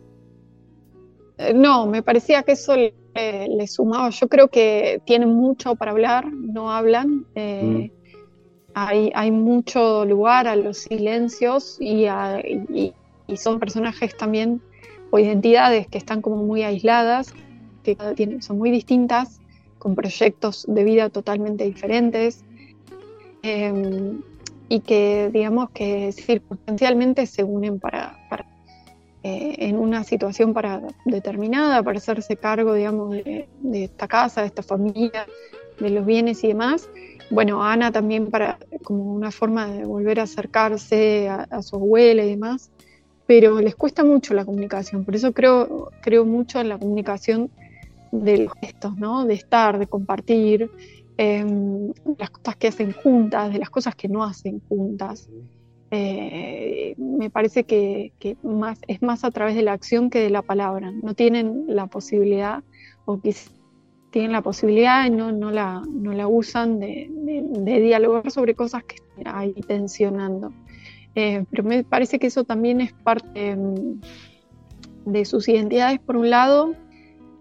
Eh, 1.38 1.55
no, 1.55 1.87
me 1.87 2.02
parecía 2.02 2.43
que 2.43 2.52
eso 2.52 2.75
le, 2.76 3.67
sumaba. 3.67 4.11
Yo 4.11 4.28
creo 4.28 4.49
que 4.49 5.00
tienen 5.07 5.31
mucho 5.31 5.76
para 5.76 5.93
hablar, 5.93 6.31
no 6.33 6.71
hablan. 6.71 7.25
Eh, 7.35 7.90
mm. 7.90 8.71
hay, 8.75 9.11
hay 9.14 9.31
mucho 9.31 10.05
lugar 10.05 10.47
a 10.47 10.57
los 10.57 10.78
silencios 10.78 11.78
y, 11.81 12.07
y, 12.07 12.93
son 13.37 13.59
personajes 13.59 14.17
también 14.17 14.61
o 15.11 15.19
identidades 15.19 15.87
que 15.87 15.99
están 15.99 16.23
como 16.23 16.37
muy 16.37 16.62
aisladas, 16.62 17.33
que 17.83 17.97
son 18.41 18.59
muy 18.59 18.71
distintas, 18.71 19.41
con 19.79 19.95
proyectos 19.95 20.65
de 20.69 20.85
vida 20.85 21.09
totalmente 21.09 21.65
diferentes. 21.65 22.45
Em, 23.43 24.21
y 24.69 24.81
que 24.81 25.31
digamos 25.33 25.71
que 25.71 26.12
circunstancialmente 26.12 27.27
se 27.27 27.43
unen 27.43 27.81
para, 27.81 28.19
eh, 29.23 29.55
en 29.59 29.79
una 29.79 30.05
situación 30.05 30.53
para 30.53 30.83
determinada 31.05 31.83
para 31.83 31.99
hacerse 31.99 32.37
cargo 32.37 32.75
digamos 32.75 33.12
de, 33.12 33.49
esta 33.73 34.07
casa, 34.07 34.43
de 34.43 34.49
esta 34.49 34.62
familia, 34.62 35.27
de 35.81 35.91
los 35.91 36.05
bienes 36.05 36.45
y 36.45 36.49
demás. 36.49 36.88
Bueno, 37.31 37.62
Ana 37.62 37.93
también 37.93 38.31
para 38.31 38.59
como 38.85 39.15
una 39.15 39.31
forma 39.31 39.67
de 39.67 39.85
volver 39.85 40.21
a 40.21 40.25
acercarse 40.25 41.29
a, 41.29 41.62
su 41.62 41.77
abuela 41.77 42.25
y 42.25 42.31
demás, 42.31 42.71
pero 43.28 43.61
les 43.61 43.76
cuesta 43.76 44.02
mucho 44.02 44.35
la 44.35 44.44
comunicación, 44.44 45.04
por 45.04 45.14
eso 45.14 45.32
creo, 45.32 45.92
creo 46.00 46.25
mucho 46.25 46.58
en 46.58 46.68
la 46.68 46.78
comunicación 46.78 47.50
de 48.11 48.38
los 48.38 48.52
gestos, 48.61 48.97
¿no? 48.97 49.25
De 49.25 49.35
estar, 49.35 49.78
de 49.78 49.87
compartir, 49.87 50.68
Em, 51.20 51.92
las 52.16 52.30
cosas 52.30 52.54
que 52.54 52.68
hacen 52.68 52.92
juntas, 52.92 53.52
de 53.52 53.58
las 53.58 53.70
cosas 53.70 53.97
que 53.97 54.08
no 54.08 54.23
hacen 54.23 54.61
juntas. 54.68 55.28
Eh, 55.90 56.94
me 56.97 57.28
parece 57.28 57.64
que, 57.64 58.12
más, 58.44 58.78
es 58.87 59.02
más 59.02 59.25
a 59.25 59.32
través 59.32 59.56
de 59.56 59.62
la 59.62 59.73
acción 59.73 60.11
que 60.11 60.20
de 60.20 60.30
la 60.30 60.42
palabra. 60.42 60.92
No 60.92 61.14
tienen 61.14 61.64
la 61.66 61.88
posibilidad, 61.88 62.62
o 63.04 63.20
tienen 64.11 64.30
la 64.30 64.42
posibilidad 64.42 65.06
y 65.06 65.11
no, 65.11 65.32
no, 65.32 65.50
la, 65.50 65.82
no 65.90 66.12
la 66.12 66.28
usan 66.28 66.78
de, 66.78 67.11
dialogar 67.64 68.30
sobre 68.30 68.54
cosas 68.54 68.85
que 68.85 68.99
hay 69.25 69.54
tensionando. 69.54 70.52
Eh, 71.21 71.45
pero 71.51 71.65
me 71.65 71.83
parece 71.83 72.21
que 72.21 72.29
eso 72.29 72.45
también 72.45 72.81
es 72.81 72.93
parte 72.93 73.51
em, 73.51 73.99
de 75.05 75.25
sus 75.25 75.49
identidades, 75.49 75.99
por 75.99 76.17
un 76.17 76.31
lado, 76.31 76.77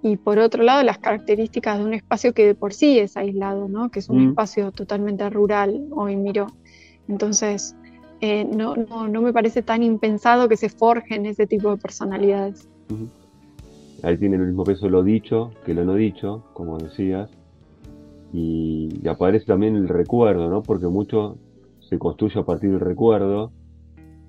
y 0.01 0.17
por 0.17 0.39
otro 0.39 0.63
lado 0.63 0.81
las 0.81 0.97
características 0.97 1.77
de 1.77 1.85
un 1.85 1.93
espacio 1.93 2.33
que 2.33 2.47
de 2.47 2.55
por 2.55 2.73
sí 2.73 2.97
es 2.97 3.15
aislado, 3.17 3.67
¿no? 3.67 3.91
que 3.91 3.99
es 3.99 4.09
un 4.09 4.25
mm. 4.25 4.29
espacio 4.29 4.71
totalmente 4.71 5.29
rural 5.29 5.89
hoy 5.91 6.15
miro. 6.15 6.47
Entonces, 7.07 7.75
eh, 8.19 8.45
no, 8.45 8.75
no, 8.75 9.21
me 9.21 9.31
parece 9.31 9.61
tan 9.61 9.83
impensado 9.83 10.49
que 10.49 10.57
se 10.57 10.69
forjen 10.69 11.27
ese 11.27 11.45
tipo 11.45 11.69
de 11.69 11.77
personalidades. 11.77 12.67
Ahí 14.01 14.17
tiene 14.17 14.37
el 14.37 14.47
mismo 14.47 14.63
peso 14.63 14.89
lo 14.89 15.03
dicho 15.03 15.51
que 15.67 15.75
lo 15.75 15.85
no 15.85 15.93
dicho, 15.93 16.45
como 16.53 16.79
decías, 16.79 17.29
y, 18.33 18.89
y 19.03 19.07
aparece 19.07 19.45
también 19.45 19.75
el 19.75 19.87
recuerdo, 19.87 20.49
¿no? 20.49 20.63
porque 20.63 20.87
mucho 20.87 21.37
se 21.87 21.97
construye 21.97 22.39
a 22.39 22.43
partir 22.43 22.71
del 22.71 22.79
recuerdo, 22.79 23.51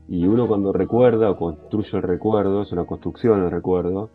y 0.08 0.26
uno 0.26 0.48
cuando 0.48 0.72
recuerda 0.72 1.30
o 1.30 1.36
construye 1.36 1.90
el 1.92 2.02
recuerdo, 2.02 2.62
es 2.62 2.72
una 2.72 2.86
construcción 2.86 3.44
el 3.44 3.50
recuerdo, 3.50 4.10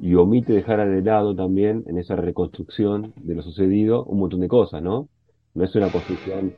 y 0.00 0.14
omite 0.14 0.52
dejar 0.52 0.88
de 0.88 1.02
lado 1.02 1.34
también 1.34 1.84
en 1.86 1.98
esa 1.98 2.16
reconstrucción 2.16 3.12
de 3.16 3.34
lo 3.34 3.42
sucedido 3.42 4.04
un 4.04 4.20
montón 4.20 4.40
de 4.40 4.48
cosas, 4.48 4.82
¿no? 4.82 5.08
No 5.54 5.64
es 5.64 5.74
una 5.74 5.90
construcción 5.90 6.54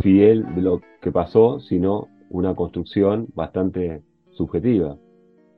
fiel 0.00 0.44
de 0.54 0.62
lo 0.62 0.80
que 1.00 1.10
pasó, 1.10 1.60
sino 1.60 2.08
una 2.30 2.54
construcción 2.54 3.28
bastante 3.34 4.02
subjetiva. 4.30 4.96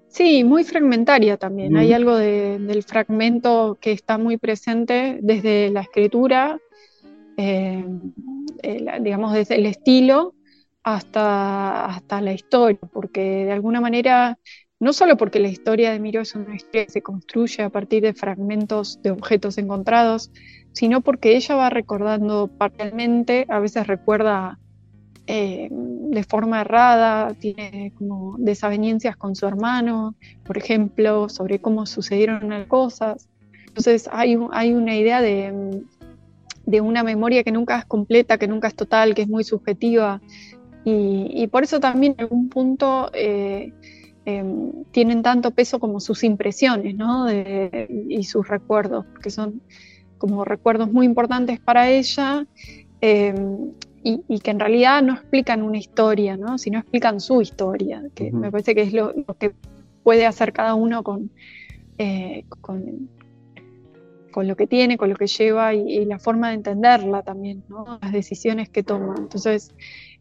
Sí, 0.08 0.44
muy 0.44 0.64
fragmentaria 0.64 1.36
también. 1.36 1.76
Hay 1.76 1.92
algo 1.92 2.16
del 2.16 2.82
fragmento 2.82 3.78
que 3.80 3.92
está 3.92 4.18
muy 4.18 4.38
presente 4.38 5.18
desde 5.22 5.70
la 5.70 5.82
escritura, 5.82 6.58
eh, 7.36 7.84
digamos, 9.00 9.32
desde 9.34 9.56
el 9.56 9.66
estilo 9.66 10.34
hasta, 10.82 11.86
hasta 11.86 12.20
la 12.20 12.32
historia, 12.32 12.80
porque 12.92 13.44
de 13.44 13.52
alguna 13.52 13.80
manera 13.80 14.38
no 14.80 14.94
solo 14.94 15.18
porque 15.18 15.40
la 15.40 15.48
historia 15.48 15.92
de 15.92 16.00
Miro 16.00 16.22
es 16.22 16.34
una 16.34 16.56
historia 16.56 16.86
que 16.86 16.92
se 16.92 17.02
construye 17.02 17.62
a 17.62 17.68
partir 17.68 18.02
de 18.02 18.14
fragmentos 18.14 19.00
de 19.02 19.10
objetos 19.10 19.58
encontrados, 19.58 20.30
sino 20.72 21.02
porque 21.02 21.36
ella 21.36 21.54
va 21.54 21.68
recordando 21.68 22.48
parcialmente, 22.48 23.46
a 23.50 23.58
veces 23.58 23.86
recuerda 23.86 24.58
eh, 25.26 25.68
de 25.70 26.24
forma 26.24 26.62
errada, 26.62 27.34
tiene 27.34 27.92
como 27.96 28.36
desavenencias 28.38 29.16
con 29.16 29.36
su 29.36 29.46
hermano, 29.46 30.14
por 30.44 30.56
ejemplo, 30.56 31.28
sobre 31.28 31.60
cómo 31.60 31.86
sucedieron 31.86 32.48
las 32.48 32.66
cosas. 32.66 33.28
Entonces 33.66 34.08
hay, 34.10 34.36
hay 34.50 34.72
una 34.72 34.96
idea 34.96 35.20
de, 35.20 35.84
una 36.80 37.04
memoria 37.04 37.44
que 37.44 37.52
nunca 37.52 37.78
es 37.78 37.84
completa, 37.84 38.38
que 38.38 38.48
nunca 38.48 38.68
es 38.68 38.74
total, 38.74 39.14
que 39.14 39.22
es 39.22 39.28
muy 39.28 39.44
subjetiva. 39.44 40.20
Y, 40.84 41.46
por 41.48 41.62
eso 41.64 41.80
también 41.80 42.14
en 42.18 42.24
algún 42.24 42.48
punto... 42.48 43.10
Eh, 43.14 43.72
Em, 44.26 44.84
tienen 44.90 45.22
tanto 45.22 45.50
peso 45.50 45.78
como 45.80 45.98
sus 45.98 46.24
impresiones 46.24 46.94
y 47.88 48.22
sus 48.24 48.46
recuerdos, 48.46 49.06
que 49.22 49.30
son 49.30 49.62
como 50.18 50.44
recuerdos 50.44 50.92
muy 50.92 51.06
importantes 51.06 51.58
para 51.58 51.88
ella 51.88 52.46
em, 53.00 53.72
y, 54.02 54.40
que 54.40 54.50
en 54.50 54.60
realidad 54.60 55.02
no 55.02 55.14
explican 55.14 55.62
una 55.62 55.78
historia, 55.78 56.36
¿no? 56.36 56.58
sino 56.58 56.78
explican 56.78 57.20
su 57.20 57.40
historia, 57.40 58.02
que 58.14 58.30
me 58.30 58.50
parece 58.50 58.74
que 58.74 58.82
es 58.82 58.92
lo, 58.92 59.14
que 59.38 59.52
puede 60.02 60.26
hacer 60.26 60.52
cada 60.52 60.74
uno 60.74 61.02
con, 61.02 61.30
eh, 61.96 62.44
con, 64.30 64.48
lo 64.48 64.56
que 64.56 64.66
tiene, 64.66 64.96
con 64.96 65.10
lo 65.10 65.16
que 65.16 65.26
lleva 65.26 65.74
y, 65.74 66.04
la 66.04 66.18
forma 66.18 66.48
de 66.48 66.54
entenderla 66.54 67.22
también, 67.22 67.64
las 68.02 68.12
decisiones 68.12 68.68
que 68.68 68.82
toma. 68.82 69.14
Entonces, 69.18 69.74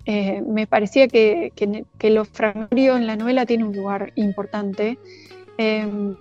eh, 0.05 0.41
me 0.41 0.67
parecía 0.67 1.07
que, 1.07 1.51
que, 1.55 2.09
lo 2.09 2.25
fragmentario 2.25 2.97
en 2.97 3.07
la 3.07 3.15
novela 3.15 3.45
tiene 3.45 3.65
un 3.65 3.75
lugar 3.75 4.11
importante 4.15 4.97
em, 5.57 6.15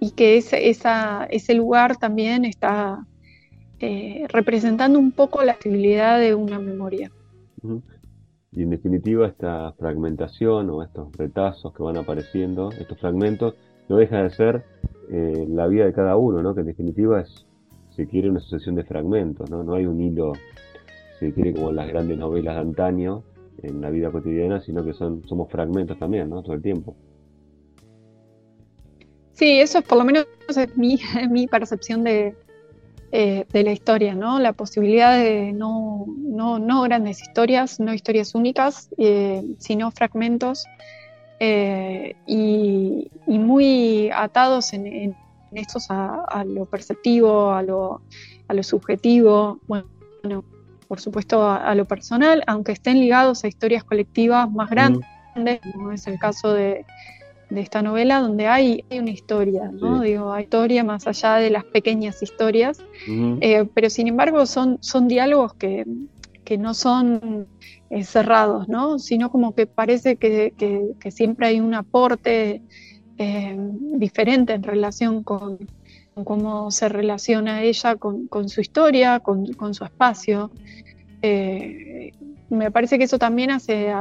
y 0.00 0.12
que 0.12 0.36
ese, 0.38 0.68
ese 0.68 1.54
lugar 1.54 1.96
también 1.96 2.44
está 2.44 3.06
eh, 3.78 4.26
representando 4.28 4.98
un 4.98 5.12
poco 5.12 5.42
la 5.42 5.52
actividad 5.52 6.18
de 6.18 6.34
una 6.34 6.58
memoria. 6.58 7.10
Y 8.52 8.62
en 8.62 8.70
definitiva 8.70 9.26
esta 9.26 9.72
fragmentación 9.78 10.68
o 10.70 10.82
estos 10.82 11.12
retazos 11.16 11.72
que 11.72 11.82
van 11.82 11.96
apareciendo, 11.96 12.70
estos 12.72 12.98
fragmentos, 12.98 13.54
no 13.90 13.96
deja 13.96 14.22
de 14.22 14.30
ser 14.30 14.62
eh, 15.10 15.46
la 15.48 15.66
vida 15.66 15.84
de 15.84 15.92
cada 15.92 16.16
uno, 16.16 16.40
¿no? 16.42 16.54
que 16.54 16.60
en 16.60 16.66
definitiva 16.66 17.20
es, 17.20 17.44
se 17.90 18.06
quiere 18.06 18.30
una 18.30 18.38
sucesión 18.38 18.76
de 18.76 18.84
fragmentos, 18.84 19.50
no, 19.50 19.64
no 19.64 19.74
hay 19.74 19.84
un 19.84 20.00
hilo 20.00 20.32
se 21.18 21.34
quiere 21.34 21.52
como 21.52 21.72
las 21.72 21.88
grandes 21.88 22.16
novelas 22.16 22.54
de 22.54 22.60
antaño 22.60 23.24
en 23.62 23.80
la 23.80 23.90
vida 23.90 24.10
cotidiana, 24.10 24.60
sino 24.60 24.84
que 24.84 24.94
son 24.94 25.26
somos 25.28 25.50
fragmentos 25.50 25.98
también, 25.98 26.30
¿no? 26.30 26.42
Todo 26.42 26.54
el 26.54 26.62
tiempo. 26.62 26.96
Sí, 29.32 29.60
eso 29.60 29.80
es 29.80 29.84
por 29.84 29.98
lo 29.98 30.04
menos 30.04 30.26
es 30.48 30.76
mi, 30.78 30.98
mi 31.30 31.46
percepción 31.46 32.04
de, 32.04 32.34
eh, 33.12 33.44
de 33.52 33.62
la 33.64 33.72
historia, 33.72 34.14
¿no? 34.14 34.38
La 34.38 34.54
posibilidad 34.54 35.18
de 35.18 35.52
no, 35.52 36.06
no, 36.16 36.58
no 36.58 36.82
grandes 36.82 37.20
historias, 37.20 37.80
no 37.80 37.92
historias 37.92 38.34
únicas, 38.34 38.88
eh, 38.96 39.42
sino 39.58 39.90
fragmentos 39.90 40.64
eh, 41.40 42.14
y, 42.26 43.10
muy 43.26 44.10
atados 44.12 44.72
en, 44.72 44.86
en 44.86 45.16
estos 45.52 45.90
a, 45.90 46.24
a, 46.24 46.44
lo 46.44 46.66
perceptivo, 46.66 47.52
a 47.52 47.62
lo, 47.62 48.02
a 48.48 48.54
lo 48.54 48.62
subjetivo. 48.62 49.58
Bueno, 49.66 49.86
por 50.90 51.00
supuesto, 51.00 51.48
a, 51.48 51.74
lo 51.74 51.84
personal, 51.84 52.42
aunque 52.46 52.72
estén 52.72 52.98
ligados 52.98 53.44
a 53.44 53.48
historias 53.48 53.84
colectivas 53.84 54.50
más 54.50 54.68
grandes, 54.70 55.06
como 55.72 55.92
es 55.92 56.06
el 56.08 56.18
caso 56.18 56.52
de, 56.52 56.84
esta 57.50 57.80
novela, 57.82 58.20
donde 58.20 58.48
hay, 58.48 58.84
una 58.90 59.10
historia, 59.10 59.70
¿no? 59.72 60.00
Digo, 60.02 60.32
hay 60.32 60.44
historia 60.44 60.84
más 60.84 61.06
allá 61.06 61.36
de 61.36 61.50
las 61.50 61.64
pequeñas 61.64 62.22
historias, 62.22 62.82
eh, 63.40 63.68
pero 63.72 63.88
sin 63.88 64.08
embargo 64.08 64.46
son, 64.46 64.78
son 64.80 65.08
diálogos 65.08 65.54
que, 65.54 65.86
no 66.58 66.74
son 66.74 67.46
eh, 67.90 68.04
cerrados, 68.04 68.68
¿no? 68.68 68.98
Sino 68.98 69.30
como 69.30 69.54
que 69.54 69.66
parece 69.66 70.16
que, 70.16 70.52
siempre 71.10 71.48
hay 71.48 71.60
un 71.60 71.74
aporte 71.74 72.62
eh, 73.18 73.56
diferente 73.96 74.54
en 74.54 74.62
relación 74.62 75.22
con, 75.22 75.58
cómo 76.24 76.70
se 76.70 76.88
relaciona 76.88 77.62
ella 77.62 77.96
con, 77.96 78.48
su 78.48 78.60
historia, 78.60 79.20
con, 79.20 79.74
su 79.74 79.84
espacio. 79.84 80.50
Eh, 81.22 82.12
me 82.48 82.70
parece 82.70 82.96
que 82.96 83.04
eso 83.04 83.18
también 83.18 83.50
hace 83.50 83.92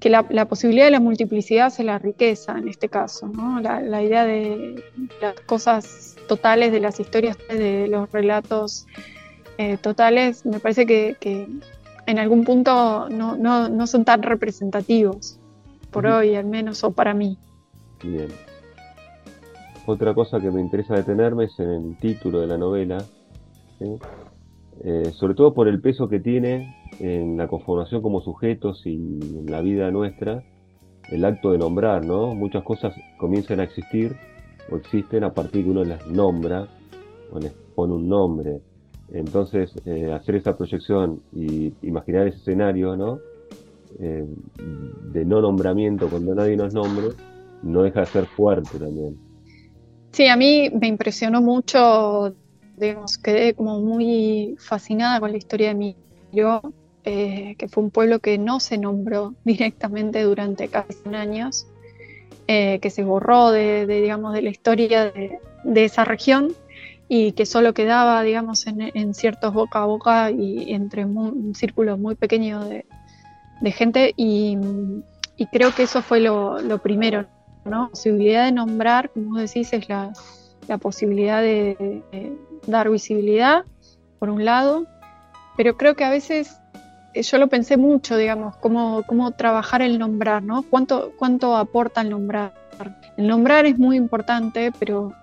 que 0.00 0.10
la, 0.10 0.22
posibilidad 0.48 0.84
de 0.84 0.92
la 0.92 1.00
multiplicidad 1.00 1.66
hace 1.66 1.82
la 1.82 1.98
riqueza 1.98 2.56
en 2.56 2.68
este 2.68 2.88
caso, 2.88 3.30
la, 3.60 4.02
idea 4.02 4.24
de 4.24 4.82
las 5.20 5.40
cosas 5.40 6.16
totales, 6.28 6.72
de 6.72 6.80
las 6.80 7.00
historias, 7.00 7.36
de 7.48 7.88
los 7.88 8.10
relatos 8.12 8.86
eh, 9.56 9.76
totales, 9.76 10.46
me 10.46 10.60
parece 10.60 10.86
que, 10.86 11.48
en 12.08 12.18
algún 12.18 12.44
punto 12.44 13.06
no, 13.10 13.86
son 13.86 14.04
tan 14.06 14.22
representativos, 14.22 15.38
por 15.90 16.06
hoy 16.06 16.36
al 16.36 16.46
menos, 16.46 16.82
o 16.82 16.92
para 16.92 17.12
mí. 17.12 17.36
Bien. 18.02 18.28
Otra 19.84 20.14
cosa 20.14 20.40
que 20.40 20.50
me 20.50 20.62
interesa 20.62 20.94
detenerme 20.94 21.44
es 21.44 21.58
en 21.58 21.68
el 21.68 21.98
título 21.98 22.40
de 22.40 22.46
la 22.46 22.56
novela, 22.56 23.04
eh, 23.80 25.10
sobre 25.12 25.34
todo 25.34 25.52
por 25.52 25.68
el 25.68 25.82
peso 25.82 26.08
que 26.08 26.18
tiene 26.18 26.74
en 26.98 27.36
la 27.36 27.46
conformación 27.46 28.00
como 28.00 28.22
sujetos 28.22 28.86
y 28.86 28.94
en 28.94 29.50
la 29.50 29.60
vida 29.60 29.90
nuestra, 29.90 30.42
el 31.10 31.24
acto 31.26 31.52
de 31.52 31.58
nombrar, 31.58 32.06
¿no? 32.06 32.34
Muchas 32.34 32.62
cosas 32.64 32.94
comienzan 33.18 33.60
a 33.60 33.64
existir 33.64 34.16
o 34.70 34.76
existen 34.76 35.24
a 35.24 35.34
partir 35.34 35.64
que 35.64 35.70
uno 35.70 35.84
las 35.84 36.06
nombra 36.06 36.68
o 37.30 37.38
les 37.38 37.52
pone 37.74 37.92
un 37.92 38.08
nombre. 38.08 38.62
Entonces, 39.12 39.72
eh, 39.86 40.12
hacer 40.12 40.36
esa 40.36 40.56
proyección 40.56 41.20
y 41.32 41.72
imaginar 41.82 42.26
ese 42.26 42.38
escenario, 42.38 42.96
¿no? 42.96 43.18
Eh, 44.00 44.26
de 45.12 45.24
no 45.24 45.40
nombramiento 45.40 46.08
cuando 46.08 46.34
nadie 46.34 46.56
nos 46.56 46.74
nombre, 46.74 47.08
no 47.62 47.82
deja 47.82 48.00
de 48.00 48.06
ser 48.06 48.26
fuerte 48.26 48.78
también. 48.78 49.16
Sí, 50.12 50.26
a 50.28 50.36
mí 50.36 50.70
me 50.78 50.88
impresionó 50.88 51.40
mucho, 51.40 52.34
digamos, 52.76 53.16
quedé 53.16 53.54
como 53.54 53.80
muy 53.80 54.56
fascinada 54.58 55.20
con 55.20 55.30
la 55.30 55.38
historia 55.38 55.68
de 55.68 55.74
mi 55.74 55.96
yo, 56.32 56.60
eh, 57.04 57.54
que 57.56 57.68
fue 57.68 57.84
un 57.84 57.90
pueblo 57.90 58.18
que 58.18 58.36
no 58.36 58.60
se 58.60 58.76
nombró 58.76 59.34
directamente 59.44 60.22
durante 60.22 60.68
casi 60.68 60.92
100 60.92 61.14
años, 61.14 61.66
que 62.46 62.90
se 62.90 63.04
borró 63.04 63.50
de, 63.50 63.86
digamos, 63.86 64.32
de 64.32 64.40
la 64.40 64.48
historia 64.48 65.12
de, 65.12 65.38
de 65.64 65.84
esa 65.84 66.06
región 66.06 66.54
y 67.08 67.32
que 67.32 67.46
solo 67.46 67.72
quedaba, 67.72 68.22
digamos, 68.22 68.66
en, 68.66 69.14
ciertos 69.14 69.54
boca 69.54 69.82
a 69.82 69.86
boca 69.86 70.30
y 70.30 70.72
entre 70.74 71.06
un 71.06 71.54
círculo 71.54 71.96
muy 71.96 72.14
pequeño 72.14 72.64
de, 72.64 72.84
gente 73.72 74.12
y, 74.16 74.58
creo 75.50 75.74
que 75.74 75.84
eso 75.84 76.02
fue 76.02 76.20
lo, 76.20 76.78
primero, 76.82 77.26
¿no? 77.64 77.84
La 77.84 77.88
posibilidad 77.88 78.44
de 78.44 78.52
nombrar, 78.52 79.10
como 79.10 79.38
decís, 79.38 79.72
es 79.72 79.88
la, 79.88 80.12
posibilidad 80.80 81.40
de, 81.40 82.02
dar 82.66 82.90
visibilidad, 82.90 83.64
por 84.18 84.28
un 84.28 84.44
lado, 84.44 84.84
pero 85.56 85.76
creo 85.76 85.94
que 85.94 86.04
a 86.04 86.10
veces 86.10 86.60
eh, 87.14 87.22
yo 87.22 87.38
lo 87.38 87.46
pensé 87.48 87.76
mucho, 87.76 88.16
digamos, 88.16 88.56
cómo, 88.56 89.02
cómo 89.06 89.30
trabajar 89.30 89.80
el 89.80 89.98
nombrar, 89.98 90.42
¿no? 90.42 90.62
¿Cuánto, 90.62 91.12
¿Cuánto 91.16 91.56
aporta 91.56 92.02
el 92.02 92.10
nombrar? 92.10 92.52
El 93.16 93.28
nombrar 93.28 93.64
es 93.64 93.78
muy 93.78 93.96
importante, 93.96 94.72
pero 94.78 95.14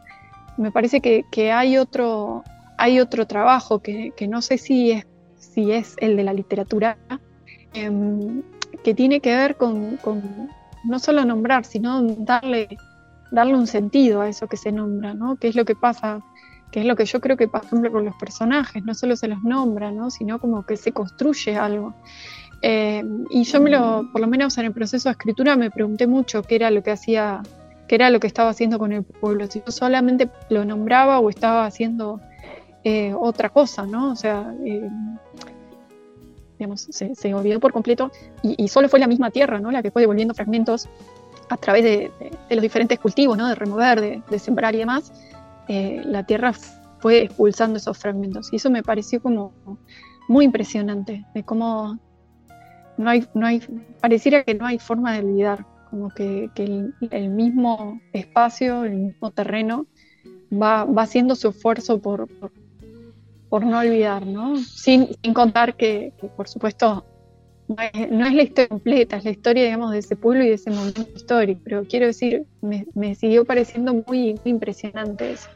me 0.58 0.72
parece 0.72 1.02
que, 1.02 1.52
hay, 1.52 1.78
otro, 1.78 2.44
hay 2.78 3.00
otro 3.00 3.28
trabajo 3.28 3.80
que, 3.80 4.14
no 4.28 4.42
sé 4.42 4.58
si 4.58 4.92
es, 4.92 5.08
si 5.38 5.72
es 5.72 5.96
el 6.00 6.16
de 6.16 6.24
la 6.24 6.34
literatura, 6.34 6.98
em, 7.74 8.42
que 8.84 8.94
tiene 8.94 9.20
que 9.20 9.36
ver 9.36 9.56
con, 9.58 10.00
no 10.84 11.00
solo 11.00 11.26
nombrar, 11.26 11.66
sino 11.66 12.02
darle, 12.02 12.78
darle 13.32 13.56
un 13.56 13.68
sentido 13.68 14.22
a 14.22 14.30
eso 14.30 14.48
que 14.48 14.58
se 14.58 14.72
nombra, 14.72 15.14
¿no? 15.14 15.36
¿Qué 15.38 15.48
es 15.48 15.56
lo 15.56 15.66
que 15.66 15.76
pasa? 15.76 16.22
que 16.72 16.82
es 16.82 16.86
lo 16.86 16.98
que 16.98 17.06
yo 17.06 17.22
creo 17.22 17.38
que 17.38 17.48
pasa 17.48 17.70
con 17.70 18.04
los 18.04 18.16
personajes, 18.16 18.84
no 18.84 18.94
solo 18.94 19.16
se 19.16 19.30
los 19.30 19.42
nombra, 19.44 19.92
¿no? 19.92 20.10
sino 20.10 20.40
como 20.40 20.66
que 20.66 20.76
se 20.76 20.92
construye 20.92 21.56
algo. 21.56 21.94
Em, 22.62 23.26
y 23.30 23.44
yo 23.44 23.62
me 23.62 23.70
lo, 23.70 24.10
por 24.12 24.20
lo 24.20 24.28
menos 24.28 24.58
en 24.58 24.66
el 24.66 24.74
proceso 24.74 25.08
de 25.08 25.14
escritura, 25.14 25.56
me 25.56 25.72
pregunté 25.72 26.06
mucho 26.06 26.44
qué 26.44 26.56
era 26.56 26.72
lo 26.72 26.84
que 26.84 26.92
hacía 26.92 27.44
que 27.88 27.96
era 27.96 28.10
lo 28.10 28.20
que 28.20 28.28
estaba 28.28 28.50
haciendo 28.50 28.80
con 28.80 28.92
el 28.92 29.04
pueblo, 29.04 29.48
si 29.48 29.62
yo 29.66 29.72
solamente 29.72 30.30
lo 30.50 30.66
nombraba 30.66 31.20
o 31.20 31.30
estaba 31.30 31.66
haciendo 31.66 32.20
eh, 32.84 33.14
otra 33.14 33.50
cosa, 33.50 33.86
¿no? 33.86 34.12
O 34.12 34.16
sea, 34.16 34.54
eh, 34.64 34.90
digamos, 36.58 36.88
se, 36.90 37.34
olvidó 37.34 37.60
por 37.60 37.74
completo 37.74 38.12
y, 38.42 38.68
solo 38.68 38.90
fue 38.90 39.00
la 39.00 39.08
misma 39.08 39.32
tierra, 39.32 39.60
¿no? 39.60 39.72
La 39.72 39.82
que 39.82 39.92
fue 39.92 40.02
devolviendo 40.02 40.34
fragmentos 40.34 40.88
a 41.50 41.58
través 41.58 41.84
de, 41.84 42.12
los 42.50 42.62
diferentes 42.62 43.00
cultivos, 43.00 43.38
¿no? 43.38 43.48
De 43.48 43.56
remover, 43.56 44.24
de, 44.30 44.40
sembrar 44.40 44.76
y 44.76 44.80
demás. 44.80 45.12
Eh, 45.68 46.02
la 46.06 46.24
tierra 46.24 46.54
fue 47.00 47.24
expulsando 47.24 47.78
esos 47.78 47.98
fragmentos 47.98 48.54
y 48.54 48.58
eso 48.58 48.70
me 48.70 48.84
pareció 48.84 49.22
como 49.22 49.52
muy 50.28 50.46
impresionante, 50.46 51.26
de 51.34 51.44
cómo 51.44 52.00
no 52.98 53.10
hay, 53.10 53.28
no 53.34 53.46
hay, 53.46 53.62
pareciera 54.00 54.44
que 54.44 54.56
no 54.56 54.66
hay 54.66 54.80
forma 54.80 55.14
de 55.14 55.20
olvidar 55.20 55.66
como 55.96 56.10
que, 56.10 56.50
el, 57.10 57.30
mismo 57.30 58.02
espacio, 58.12 58.84
el 58.84 58.96
mismo 58.96 59.32
terreno 59.32 59.86
va, 60.52 60.82
haciendo 60.98 61.36
su 61.36 61.48
esfuerzo 61.48 62.02
por, 62.02 62.28
por, 63.48 63.66
no 63.66 63.80
olvidar, 63.80 64.28
¿no? 64.28 64.58
Sin, 64.58 65.08
contar 65.34 65.78
que, 65.78 66.12
por 66.36 66.50
supuesto, 66.50 67.06
no 67.70 68.26
es, 68.26 68.34
la 68.36 68.44
historia 68.44 68.68
completa, 68.68 69.16
es 69.16 69.24
la 69.24 69.32
historia, 69.32 69.64
digamos, 69.64 69.92
de 69.92 70.00
ese 70.00 70.18
pueblo 70.18 70.44
y 70.44 70.50
de 70.50 70.56
ese 70.56 70.70
momento 70.70 71.08
histórico, 71.16 71.62
pero 71.64 71.86
quiero 71.86 72.08
decir, 72.08 72.44
me, 72.62 73.16
siguió 73.16 73.46
pareciendo 73.46 74.04
muy, 74.06 74.36
impresionante 74.44 75.32
eso. 75.32 75.50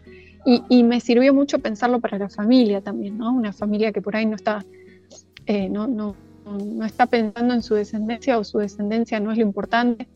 Y, 0.45 0.83
me 0.83 1.01
sirvió 1.01 1.33
mucho 1.33 1.59
pensarlo 1.59 1.99
para 1.99 2.17
la 2.17 2.29
familia 2.29 2.79
también, 2.79 3.17
¿no? 3.17 3.33
Una 3.33 3.51
familia 3.51 3.91
que 3.91 4.01
por 4.01 4.15
ahí 4.15 4.25
no 4.25 4.37
está, 4.37 4.65
eh, 5.47 5.67
no, 5.67 5.85
no, 5.85 6.15
no 6.45 6.85
está 6.85 7.05
pensando 7.05 7.53
en 7.53 7.61
su 7.61 7.75
descendencia 7.75 8.37
o 8.37 8.45
su 8.45 8.59
descendencia 8.59 9.19
no 9.19 9.31
es 9.31 9.37
lo 9.37 9.43
importante, 9.43 10.07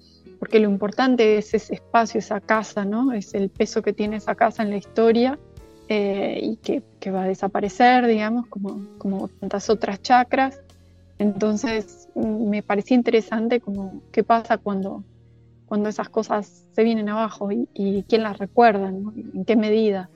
porque 0.43 0.59
lo 0.59 0.69
importante 0.69 1.37
es 1.37 1.53
ese 1.53 1.75
espacio, 1.75 2.19
esa 2.19 2.41
casa, 2.41 2.83
¿no? 2.83 3.13
Es 3.13 3.33
el 3.33 3.49
peso 3.49 3.81
que 3.81 3.93
tiene 3.93 4.17
esa 4.17 4.35
casa 4.35 4.61
en 4.61 4.71
la 4.71 4.75
historia 4.75 5.39
eh, 5.87 6.37
y 6.43 6.57
que, 6.57 7.11
va 7.11 7.23
a 7.23 7.27
desaparecer, 7.29 8.05
digamos, 8.07 8.47
como, 8.47 8.81
como 8.97 9.29
tantas 9.29 9.69
otras 9.69 10.01
chacras. 10.01 10.59
Entonces 11.17 12.09
me 12.13 12.61
parecía 12.61 12.97
interesante 12.97 13.61
como 13.61 14.01
qué 14.11 14.25
pasa 14.25 14.57
cuando, 14.57 15.05
cuando 15.65 15.87
esas 15.87 16.09
cosas 16.09 16.65
se 16.73 16.83
vienen 16.83 17.07
abajo 17.07 17.49
y, 17.49 18.03
quién 18.09 18.23
las 18.23 18.37
recuerda, 18.37 18.89
en 18.89 19.45
qué 19.45 19.55
medida. 19.55 20.09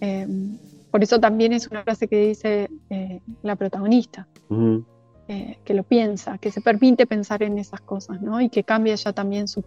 Eh, 0.00 0.24
por 0.92 1.02
eso 1.02 1.18
también 1.18 1.52
es 1.52 1.66
una 1.66 1.82
frase 1.82 2.06
que 2.06 2.28
dice 2.28 2.70
eh, 2.90 3.18
la 3.42 3.56
protagonista. 3.56 4.28
Eh, 5.30 5.58
que 5.62 5.74
lo 5.74 5.82
piensa, 5.82 6.38
que 6.38 6.50
se 6.50 6.62
permite 6.62 7.06
pensar 7.06 7.42
en 7.42 7.58
esas 7.58 7.82
cosas, 7.82 8.22
¿no? 8.22 8.40
Y 8.40 8.48
que 8.48 8.64
cambia 8.64 8.94
ya 8.94 9.12
también 9.12 9.46
su, 9.46 9.62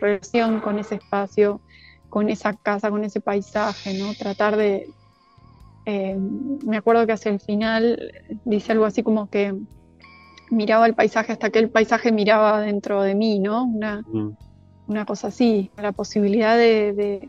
relación 0.00 0.60
con 0.60 0.78
ese 0.78 0.94
espacio, 0.94 1.60
con 2.08 2.30
esa 2.30 2.54
casa, 2.54 2.88
con 2.88 3.04
ese 3.04 3.20
paisaje, 3.20 3.92
¿no? 3.98 4.14
Tratar 4.14 4.56
de... 4.56 4.88
Eh, 5.84 6.16
me 6.64 6.78
acuerdo 6.78 7.04
que 7.04 7.12
hacia 7.12 7.30
el 7.30 7.40
final 7.40 8.10
dice 8.46 8.72
algo 8.72 8.86
así 8.86 9.02
como 9.02 9.28
que 9.28 9.54
miraba 10.48 10.86
el 10.86 10.94
paisaje 10.94 11.32
hasta 11.32 11.50
que 11.50 11.58
el 11.58 11.68
paisaje 11.68 12.10
miraba 12.10 12.62
dentro 12.62 13.02
de 13.02 13.14
mí, 13.14 13.38
¿no? 13.38 13.64
Una, 13.64 14.00
mm. 14.10 14.34
una 14.86 15.04
cosa 15.04 15.28
así, 15.28 15.70
la 15.76 15.92
posibilidad 15.92 16.56
de, 16.56 17.28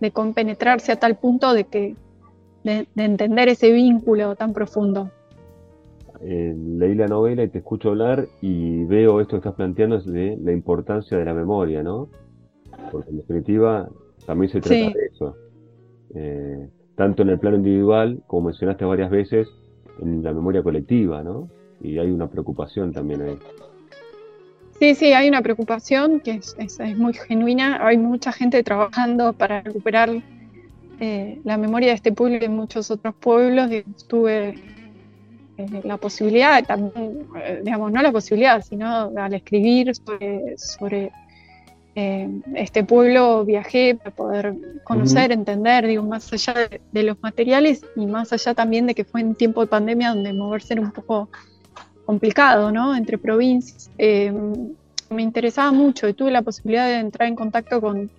de, 0.00 0.10
compenetrarse 0.10 0.92
a 0.92 1.00
tal 1.00 1.16
punto 1.16 1.54
de 1.54 1.64
que 1.64 1.96
de 2.62 2.86
entender 2.94 3.48
ese 3.48 3.70
vínculo 3.72 4.36
tan 4.36 4.52
profundo 4.52 5.10
eh, 6.22 6.54
leí 6.54 6.94
la 6.94 7.06
novela 7.06 7.42
y 7.42 7.48
te 7.48 7.58
escucho 7.58 7.90
hablar 7.90 8.28
y 8.42 8.84
veo 8.84 9.20
esto 9.20 9.32
que 9.32 9.38
estás 9.38 9.54
planteando 9.54 9.96
es 9.96 10.04
de 10.04 10.36
la 10.42 10.52
importancia 10.52 11.16
de 11.16 11.24
la 11.24 11.32
memoria, 11.32 11.82
¿no? 11.82 12.08
Porque 12.92 13.10
en 13.10 13.16
definitiva 13.18 13.88
también 14.26 14.52
se 14.52 14.60
trata 14.60 14.98
de 14.98 15.06
eso. 15.10 15.36
Eh, 16.14 16.68
tanto 16.94 17.22
en 17.22 17.30
el 17.30 17.38
plano 17.38 17.56
individual, 17.56 18.22
como 18.26 18.48
mencionaste 18.48 18.84
varias 18.84 19.10
veces, 19.10 19.48
en 20.02 20.22
la 20.22 20.32
memoria 20.34 20.62
colectiva, 20.62 21.22
¿no? 21.22 21.48
Y 21.80 21.98
hay 21.98 22.10
una 22.10 22.28
preocupación 22.28 22.92
también 22.92 23.22
ahí. 23.22 23.38
Sí, 24.78 24.94
sí, 24.94 25.12
hay 25.12 25.28
una 25.28 25.40
preocupación 25.40 26.20
que 26.20 26.32
es, 26.32 26.78
muy 26.96 27.14
genuina. 27.14 27.86
Hay 27.86 27.96
mucha 27.96 28.32
gente 28.32 28.62
trabajando 28.62 29.32
para 29.32 29.62
recuperar 29.62 30.10
eh, 31.00 31.40
la 31.44 31.56
memoria 31.56 31.88
de 31.88 31.94
este 31.94 32.12
pueblo 32.12 32.36
y 32.36 32.40
de 32.40 32.48
muchos 32.50 32.90
otros 32.90 33.14
pueblos. 33.14 33.70
Estuve 33.70 34.54
la 35.84 35.96
posibilidad, 35.96 36.64
también, 36.64 37.26
eh, 37.36 37.60
digamos, 37.64 37.92
no 37.92 38.02
la 38.02 38.12
posibilidad, 38.12 38.62
sino 38.62 39.10
al 39.16 39.34
escribir 39.34 39.92
sobre, 39.94 41.12
eh, 41.94 42.28
este 42.54 42.84
pueblo 42.84 43.44
viajé 43.44 43.96
para 43.96 44.10
poder 44.10 44.54
conocer, 44.84 45.32
entender, 45.32 45.86
digo, 45.86 46.02
más 46.02 46.32
allá 46.32 46.54
de, 46.92 47.02
los 47.02 47.20
materiales 47.22 47.84
y 47.96 48.06
más 48.06 48.32
allá 48.32 48.54
también 48.54 48.86
de 48.86 48.94
que 48.94 49.04
fue 49.04 49.20
en 49.20 49.34
tiempo 49.34 49.60
de 49.60 49.66
pandemia 49.66 50.10
donde 50.10 50.32
moverse 50.32 50.74
era 50.74 50.82
un 50.82 50.92
poco 50.92 51.28
complicado, 52.06 52.72
¿no? 52.72 52.94
Entre 52.94 53.18
provincias. 53.18 53.90
me 53.98 55.22
interesaba 55.22 55.72
mucho 55.72 56.08
y 56.08 56.14
tuve 56.14 56.30
la 56.30 56.42
posibilidad 56.42 56.86
de 56.86 57.00
entrar 57.00 57.28
en 57.28 57.34
contacto 57.34 57.80
con 57.80 58.10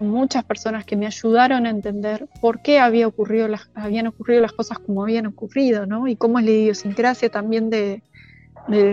muchas 0.00 0.44
personas 0.44 0.84
que 0.84 0.96
me 0.96 1.06
ayudaron 1.06 1.66
a 1.66 1.70
entender 1.70 2.28
por 2.40 2.62
qué 2.62 2.78
había 2.78 3.06
ocurrido 3.06 3.48
las, 3.48 3.70
habían 3.74 4.06
ocurrido 4.06 4.40
las 4.40 4.52
cosas 4.52 4.78
como 4.78 5.02
habían 5.02 5.26
ocurrido, 5.26 5.86
¿no? 5.86 6.08
Y 6.08 6.16
cómo 6.16 6.38
es 6.38 6.44
la 6.46 6.50
idiosincrasia 6.50 7.28
también 7.28 7.70
de, 7.70 8.02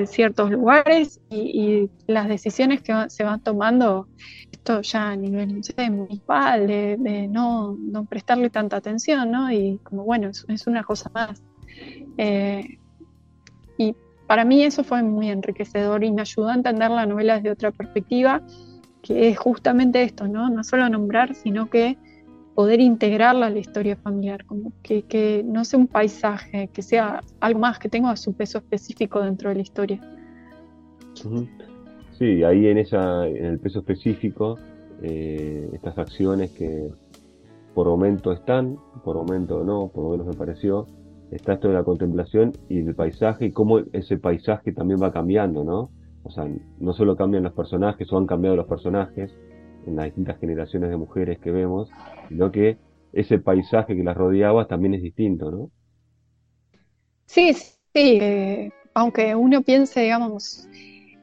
ciertos 0.07 0.49
lugares 0.49 1.19
y, 1.29 1.89
las 2.07 2.27
decisiones 2.27 2.81
que 2.81 2.93
se 3.09 3.23
van 3.23 3.43
tomando, 3.43 4.07
esto 4.51 4.81
ya 4.81 5.09
a 5.09 5.15
nivel 5.15 5.61
municipal, 5.91 6.65
de, 6.65 7.27
no, 7.29 7.77
prestarle 8.09 8.49
tanta 8.49 8.77
atención, 8.77 9.29
¿no? 9.29 9.51
Y 9.51 9.79
como, 9.83 10.03
bueno, 10.03 10.29
es, 10.29 10.67
una 10.67 10.83
cosa 10.83 11.11
más. 11.13 11.43
Eh, 12.17 12.79
y 13.77 13.95
para 14.25 14.45
mí 14.45 14.63
eso 14.63 14.83
fue 14.83 15.03
muy 15.03 15.29
enriquecedor 15.29 16.03
y 16.03 16.11
me 16.11 16.21
ayudó 16.21 16.49
a 16.49 16.55
entender 16.55 16.89
la 16.89 17.05
novela 17.05 17.35
desde 17.35 17.51
otra 17.51 17.71
perspectiva 17.71 18.41
que 19.07 19.29
es 19.29 19.37
justamente 19.37 20.03
esto, 20.03 20.27
¿no? 20.27 20.49
No 20.49 20.65
solo 20.65 20.89
nombrar, 20.89 21.33
sino 21.33 21.69
que 21.69 21.97
poder 22.55 22.81
integrarla 22.81 23.45
a 23.45 23.49
la 23.49 23.59
historia 23.59 23.95
familiar, 23.95 24.43
como 24.45 24.73
que, 24.83 25.03
que, 25.03 25.43
no 25.45 25.63
sea 25.63 25.79
un 25.79 25.87
paisaje, 25.87 26.69
que 26.73 26.81
sea 26.81 27.21
algo 27.39 27.59
más, 27.59 27.79
que 27.79 27.87
tenga 27.87 28.15
su 28.17 28.33
peso 28.33 28.57
específico 28.57 29.21
dentro 29.21 29.49
de 29.49 29.55
la 29.55 29.61
historia. 29.61 30.01
Sí, 32.17 32.43
ahí 32.43 32.67
en, 32.67 32.79
esa, 32.79 33.27
en 33.27 33.45
el 33.45 33.59
peso 33.59 33.79
específico, 33.79 34.57
eh, 35.01 35.69
estas 35.71 35.97
acciones 35.97 36.51
que 36.51 36.89
por 37.73 37.87
momento 37.87 38.33
están, 38.33 38.77
por 39.05 39.15
momento 39.15 39.63
no, 39.63 39.87
por 39.87 40.03
lo 40.03 40.09
menos 40.09 40.27
me 40.27 40.33
pareció, 40.33 40.87
está 41.31 41.53
esto 41.53 41.69
de 41.69 41.75
la 41.75 41.83
contemplación 41.83 42.53
y 42.67 42.81
del 42.81 42.95
paisaje 42.95 43.45
y 43.45 43.51
cómo 43.51 43.79
ese 43.93 44.17
paisaje 44.17 44.73
también 44.73 44.99
va 45.01 45.13
cambiando, 45.13 45.63
¿no? 45.63 45.91
O 46.23 46.31
sea, 46.31 46.47
no 46.79 46.93
solo 46.93 47.15
cambian 47.15 47.43
los 47.43 47.53
personajes 47.53 48.11
o 48.11 48.17
han 48.17 48.27
cambiado 48.27 48.55
los 48.55 48.67
personajes 48.67 49.31
en 49.85 49.95
las 49.95 50.05
distintas 50.05 50.39
generaciones 50.39 50.89
de 50.89 50.97
mujeres 50.97 51.39
que 51.39 51.51
vemos, 51.51 51.89
sino 52.27 52.51
que 52.51 52.77
ese 53.13 53.39
paisaje 53.39 53.95
que 53.95 54.03
las 54.03 54.17
rodeaba 54.17 54.67
también 54.67 54.93
es 54.93 55.01
distinto, 55.01 55.49
¿no? 55.49 55.71
Sí, 57.25 57.53
sí, 57.53 57.79
eh, 57.93 58.71
aunque 58.93 59.35
uno 59.35 59.61
piense, 59.61 60.01
digamos, 60.01 60.67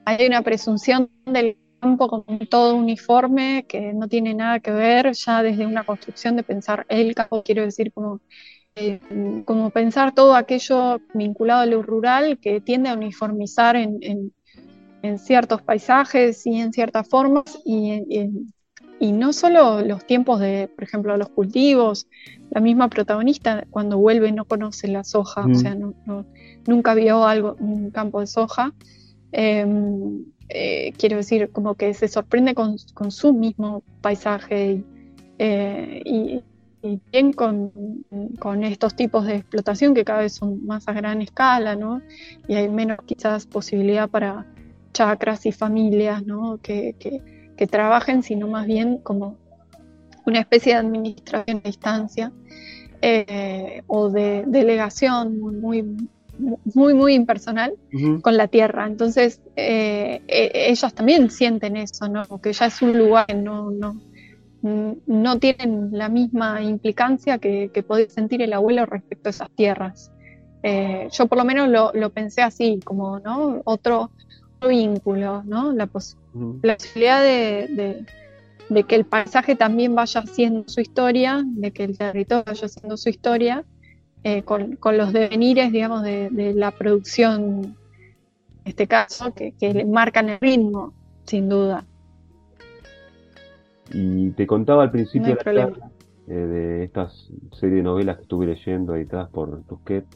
hay 0.05 0.27
una 0.27 0.43
presunción 0.43 1.11
del 1.27 1.57
campo 1.81 2.09
como 2.09 2.25
todo 2.49 2.75
uniforme 2.77 3.67
que 3.69 3.93
no 3.93 4.09
tiene 4.09 4.35
nada 4.35 4.61
que 4.61 4.71
ver 4.71 5.13
ya 5.13 5.43
desde 5.43 5.67
una 5.67 5.85
construcción 5.85 6.37
de 6.37 6.43
pensar 6.43 6.87
el 6.89 7.15
campo, 7.15 7.43
quiero 7.43 7.63
decir, 7.63 7.93
como, 7.93 8.21
eh, 8.75 9.01
como 9.45 9.71
pensar 9.71 10.15
todo 10.15 10.35
aquello 10.35 11.01
vinculado 11.15 11.63
a 11.63 11.67
lo 11.67 11.83
rural 11.83 12.39
que 12.39 12.61
tiende 12.61 12.89
a 12.89 12.95
uniformizar 12.95 13.77
en, 13.77 13.99
en, 14.03 14.33
ciertos 15.19 15.63
paisajes 15.63 16.47
y 16.47 16.61
en 16.61 16.73
ciertas 16.73 17.09
formas 17.09 17.45
y, 17.65 18.03
y, 19.01 19.13
no 19.13 19.33
solo 19.35 19.83
los 19.83 20.07
tiempos 20.07 20.41
de, 20.41 20.69
por 20.75 20.85
ejemplo, 20.85 21.17
los 21.17 21.29
cultivos, 21.29 22.07
la 22.51 22.61
misma 22.61 22.89
protagonista 22.89 23.67
cuando 23.71 23.99
vuelve 23.99 24.33
no 24.33 24.47
conoce 24.47 24.89
la 24.89 25.05
soja, 25.05 25.43
o 25.45 25.49
mm. 25.49 25.55
sea, 25.57 25.77
nunca 26.67 26.95
vio 26.95 27.27
algo, 27.27 27.57
un 27.61 27.91
campo 27.91 28.21
de 28.21 28.27
soja. 28.27 28.73
Em, 29.33 30.25
eh, 30.49 30.93
quiero 30.97 31.17
decir, 31.17 31.51
como 31.51 31.75
que 31.75 31.93
se 31.95 32.09
sorprende 32.09 32.55
con, 32.55 32.79
su 32.79 33.33
mismo 33.33 33.83
paisaje 34.01 34.85
eh, 35.39 36.03
y, 36.05 36.43
bien 37.11 37.33
con, 37.33 37.73
estos 38.63 38.95
tipos 38.95 39.27
de 39.27 39.37
explotación 39.37 39.95
que 39.95 40.05
cada 40.05 40.21
vez 40.21 40.35
son 40.35 40.65
más 40.67 40.87
a 40.87 40.93
gran 40.93 41.23
escala, 41.23 41.77
¿no? 41.77 42.03
Y 42.47 42.55
hay 42.55 42.69
menos 42.69 42.99
quizás 43.07 43.47
posibilidad 43.47 44.09
para 44.09 44.47
chacras 44.95 45.45
y 45.45 45.53
familias, 45.53 46.25
¿no? 46.25 46.59
Que, 46.63 46.95
trabajen, 47.71 48.23
sino 48.23 48.49
más 48.49 48.67
bien 48.67 48.99
como 48.99 49.37
una 50.27 50.41
especie 50.41 50.73
de 50.73 50.79
administración 50.79 51.59
a 51.59 51.69
distancia 51.69 52.33
eh, 53.01 53.83
o 53.87 54.11
de 54.11 54.45
delegación 54.47 55.39
muy, 55.61 55.85
muy, 56.75 56.95
muy 56.95 57.15
impersonal 57.15 57.75
con 58.23 58.37
la 58.37 58.49
tierra. 58.49 58.87
Entonces, 58.87 59.41
eh, 59.57 60.23
e, 60.27 60.71
ellos 60.71 60.95
también 60.95 61.31
sienten 61.31 61.77
eso, 61.77 62.09
¿no? 62.09 62.25
Que 62.41 62.53
ya 62.53 62.67
es 62.67 62.83
un 62.83 62.99
lugar 62.99 63.27
que 63.27 63.35
no, 63.35 63.71
no, 63.71 64.01
no 64.63 65.39
tienen 65.39 65.91
la 65.93 66.09
misma 66.09 66.63
implicancia 66.63 67.39
que, 67.39 67.71
que 67.73 67.83
puede 67.83 68.09
sentir 68.09 68.41
el 68.41 68.53
abuelo 68.53 68.87
respecto 68.87 69.29
a 69.29 69.31
esas 69.31 69.51
tierras. 69.51 70.11
Eh, 70.67 71.09
yo 71.13 71.27
por 71.27 71.37
lo 71.37 71.45
menos 71.45 71.69
lo, 71.69 71.93
lo, 71.93 72.09
pensé 72.09 72.41
así, 72.41 72.81
como 72.83 73.21
¿no? 73.21 73.61
otro, 73.67 74.11
vínculo, 74.69 75.43
¿no? 75.45 75.73
La, 75.73 75.87
posibilidad 75.87 77.23
de, 77.23 78.05
de, 78.69 78.85
que 78.85 78.95
el 78.95 79.05
paisaje 79.05 79.57
también 79.57 79.95
vaya 79.95 80.21
haciendo 80.21 80.65
su 80.69 80.81
historia, 80.81 81.43
de 81.45 81.71
que 81.73 81.85
el 81.85 81.99
territorio 81.99 82.45
vaya 82.47 82.67
haciendo 82.67 82.97
su 82.97 83.09
historia, 83.09 83.65
eh, 84.27 84.43
con, 84.43 84.79
los 84.97 85.13
devenires, 85.13 85.71
digamos, 85.71 86.03
de, 86.03 86.55
la 86.57 86.71
producción, 86.71 87.77
en 88.65 88.65
este 88.65 88.87
caso, 88.87 89.35
que, 89.35 89.53
le 89.61 89.85
marcan 89.85 90.31
el 90.31 90.41
ritmo, 90.41 90.95
sin 91.25 91.51
duda. 91.51 91.85
Y 93.93 94.31
te 94.31 94.47
contaba 94.47 94.83
al 94.83 94.91
principio 94.91 95.37
eh, 95.47 96.33
de, 96.33 96.85
estas 96.85 97.31
serie 97.53 97.77
de 97.77 97.83
novelas 97.83 98.17
que 98.17 98.23
estuve 98.23 98.47
leyendo 98.47 98.97
editadas 98.97 99.29
por 99.29 99.63
Tusquet, 99.65 100.07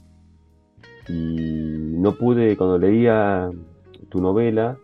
y 1.06 1.94
no 1.98 2.14
pude, 2.14 2.56
cuando 2.56 2.78
leía 2.78 3.50
tu 4.08 4.20
novela, 4.20 4.78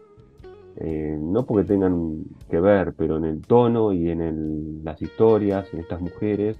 eh, 0.76 1.16
no 1.18 1.44
porque 1.44 1.66
tengan 1.66 2.24
que 2.50 2.60
ver, 2.60 2.94
pero 2.96 3.16
en 3.16 3.24
el 3.24 3.40
tono 3.42 3.92
y 3.92 4.10
en 4.10 4.84
las 4.84 5.00
historias, 5.00 5.72
en 5.72 5.80
estas 5.80 6.00
mujeres, 6.00 6.58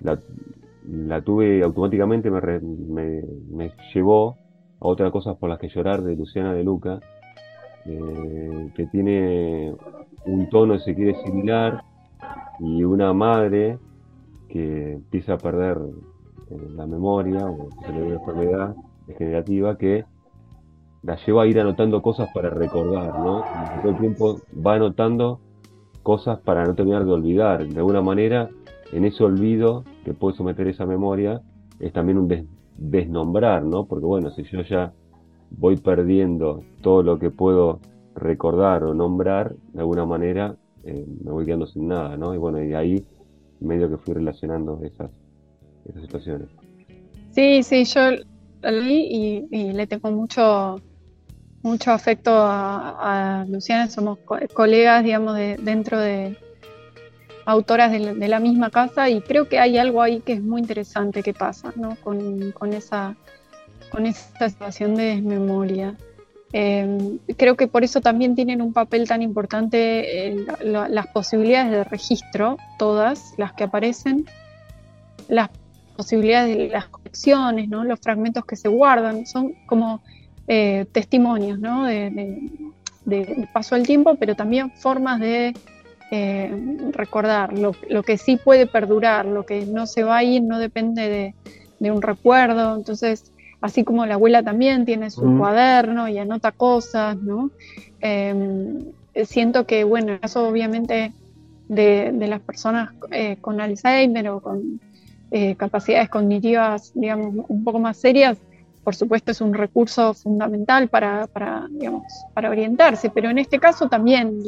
la, 0.00 1.20
tuve 1.22 1.62
automáticamente, 1.62 2.30
me, 2.30 3.22
me, 3.50 3.72
llevó 3.94 4.36
a 4.80 4.88
otras 4.88 5.10
cosas 5.10 5.36
por 5.36 5.48
las 5.48 5.58
que 5.58 5.68
llorar 5.68 6.02
de 6.02 6.16
Luciana 6.16 6.52
de 6.52 6.62
Luca, 6.62 7.00
eh, 7.86 8.70
que 8.74 8.86
tiene 8.86 9.74
un 10.26 10.48
tono, 10.50 10.78
si 10.78 10.94
quiere, 10.94 11.14
similar, 11.24 11.82
y 12.58 12.84
una 12.84 13.12
madre 13.12 13.78
que 14.48 14.94
empieza 14.94 15.34
a 15.34 15.38
perder 15.38 15.78
eh, 16.50 16.68
la 16.74 16.86
memoria 16.86 17.46
o 17.46 17.68
se 17.84 17.92
le 17.92 18.02
una 18.02 18.14
enfermedad 18.14 18.76
degenerativa 19.06 19.76
que 19.78 20.04
la 21.02 21.16
lleva 21.24 21.44
a 21.44 21.46
ir 21.46 21.60
anotando 21.60 22.02
cosas 22.02 22.28
para 22.34 22.50
recordar, 22.50 23.18
¿no? 23.18 23.44
Y 23.76 23.80
todo 23.80 23.90
el 23.90 23.98
tiempo 23.98 24.40
va 24.54 24.74
anotando 24.74 25.40
cosas 26.02 26.40
para 26.40 26.64
no 26.64 26.74
terminar 26.74 27.04
de 27.04 27.12
olvidar. 27.12 27.66
De 27.66 27.78
alguna 27.78 28.02
manera, 28.02 28.48
en 28.92 29.04
ese 29.04 29.22
olvido 29.22 29.84
que 30.04 30.14
puede 30.14 30.36
someter 30.36 30.66
esa 30.68 30.86
memoria 30.86 31.40
es 31.78 31.92
también 31.92 32.18
un 32.18 32.48
desnombrar, 32.76 33.64
¿no? 33.64 33.86
Porque 33.86 34.04
bueno, 34.04 34.30
si 34.30 34.42
yo 34.44 34.62
ya 34.62 34.92
voy 35.50 35.76
perdiendo 35.76 36.62
todo 36.82 37.02
lo 37.02 37.18
que 37.18 37.30
puedo 37.30 37.80
recordar 38.14 38.84
o 38.84 38.94
nombrar, 38.94 39.54
de 39.72 39.80
alguna 39.80 40.06
manera 40.06 40.56
eh, 40.84 41.06
me 41.24 41.30
voy 41.30 41.44
quedando 41.44 41.66
sin 41.66 41.88
nada, 41.88 42.16
¿no? 42.16 42.34
Y 42.34 42.38
bueno, 42.38 42.62
y 42.62 42.74
ahí 42.74 43.04
medio 43.60 43.88
que 43.88 43.96
fui 43.96 44.14
relacionando 44.14 44.80
esas, 44.82 45.10
esas 45.84 46.02
situaciones. 46.02 46.48
Sí, 47.30 47.62
sí, 47.62 47.84
yo 47.84 48.00
leí 48.62 49.46
y, 49.50 49.72
le 49.72 49.86
tengo 49.86 50.10
mucho 50.10 50.80
mucho 51.62 51.90
afecto 51.90 52.30
a, 52.32 53.44
Luciana, 53.48 53.88
somos 53.90 54.18
colegas, 54.54 55.02
digamos, 55.02 55.34
de, 55.34 55.56
dentro 55.56 55.98
de, 55.98 56.36
autoras 57.46 57.92
de 57.92 58.28
la, 58.28 58.40
misma 58.40 58.70
casa 58.70 59.08
y 59.08 59.20
creo 59.20 59.48
que 59.48 59.60
hay 59.60 59.78
algo 59.78 60.02
ahí 60.02 60.20
que 60.20 60.34
es 60.34 60.42
muy 60.42 60.60
interesante 60.60 61.22
que 61.22 61.32
pasa 61.32 61.72
¿no? 61.76 61.96
con, 62.02 62.50
con, 62.52 62.72
esa, 62.72 63.16
con 63.90 64.04
esa 64.04 64.50
situación 64.50 64.96
de 64.96 65.04
desmemoria. 65.04 65.96
Em, 66.52 67.18
creo 67.36 67.56
que 67.56 67.68
por 67.68 67.84
eso 67.84 68.00
también 68.00 68.34
tienen 68.34 68.60
un 68.62 68.72
papel 68.72 69.06
tan 69.06 69.22
importante 69.22 70.28
eh, 70.28 70.46
las 70.64 71.06
posibilidades 71.08 71.70
de 71.70 71.84
registro, 71.84 72.56
todas 72.78 73.34
las 73.36 73.52
que 73.52 73.64
aparecen, 73.64 74.26
las 75.28 75.50
posibilidades 75.96 76.56
de 76.56 76.68
las 76.68 76.86
colecciones, 76.86 77.68
¿no? 77.68 77.84
los 77.84 77.98
fragmentos 78.00 78.44
que 78.44 78.56
se 78.56 78.68
guardan, 78.68 79.26
son 79.26 79.54
como 79.66 80.02
eh, 80.46 80.86
testimonios 80.92 81.58
¿no? 81.58 81.84
de, 81.84 82.50
de 83.04 83.48
paso 83.52 83.74
del 83.74 83.86
tiempo, 83.86 84.16
pero 84.16 84.34
también 84.34 84.70
formas 84.72 85.20
de 85.20 85.54
eh, 86.12 86.52
recordar, 86.92 87.52
lo, 87.58 87.72
que 88.04 88.16
sí 88.16 88.36
puede 88.36 88.66
perdurar, 88.66 89.26
lo 89.26 89.44
que 89.44 89.66
no 89.66 89.86
se 89.86 90.04
va 90.04 90.18
a 90.18 90.22
ir 90.22 90.40
no 90.40 90.60
depende 90.60 91.34
de, 91.80 91.90
un 91.90 92.00
recuerdo, 92.00 92.76
entonces 92.76 93.32
así 93.60 93.82
como 93.84 94.06
la 94.06 94.14
abuela 94.14 94.42
también 94.42 94.84
tiene 94.84 95.10
su 95.10 95.36
cuaderno 95.36 96.08
y 96.08 96.18
anota 96.18 96.52
cosas, 96.52 97.16
¿no? 97.16 97.50
Em, 98.00 98.92
siento 99.24 99.66
que, 99.66 99.84
bueno, 99.84 100.08
en 100.08 100.14
el 100.14 100.20
caso 100.20 100.48
obviamente 100.48 101.12
de, 101.68 102.12
las 102.28 102.40
personas 102.40 102.90
eh, 103.10 103.36
con 103.40 103.60
Alzheimer 103.60 104.28
o 104.28 104.40
con 104.40 104.80
eh, 105.30 105.56
capacidades 105.56 106.08
cognitivas, 106.08 106.92
digamos, 106.94 107.44
un 107.48 107.64
poco 107.64 107.78
más 107.78 107.96
serias, 107.96 108.38
por 108.86 108.94
supuesto 108.94 109.32
es 109.32 109.40
un 109.40 109.52
recurso 109.52 110.14
fundamental 110.14 110.86
para, 110.86 111.26
digamos, 111.70 112.04
para 112.34 112.50
orientarse, 112.50 113.10
pero 113.10 113.28
en 113.28 113.38
este 113.38 113.58
caso 113.58 113.88
también 113.88 114.38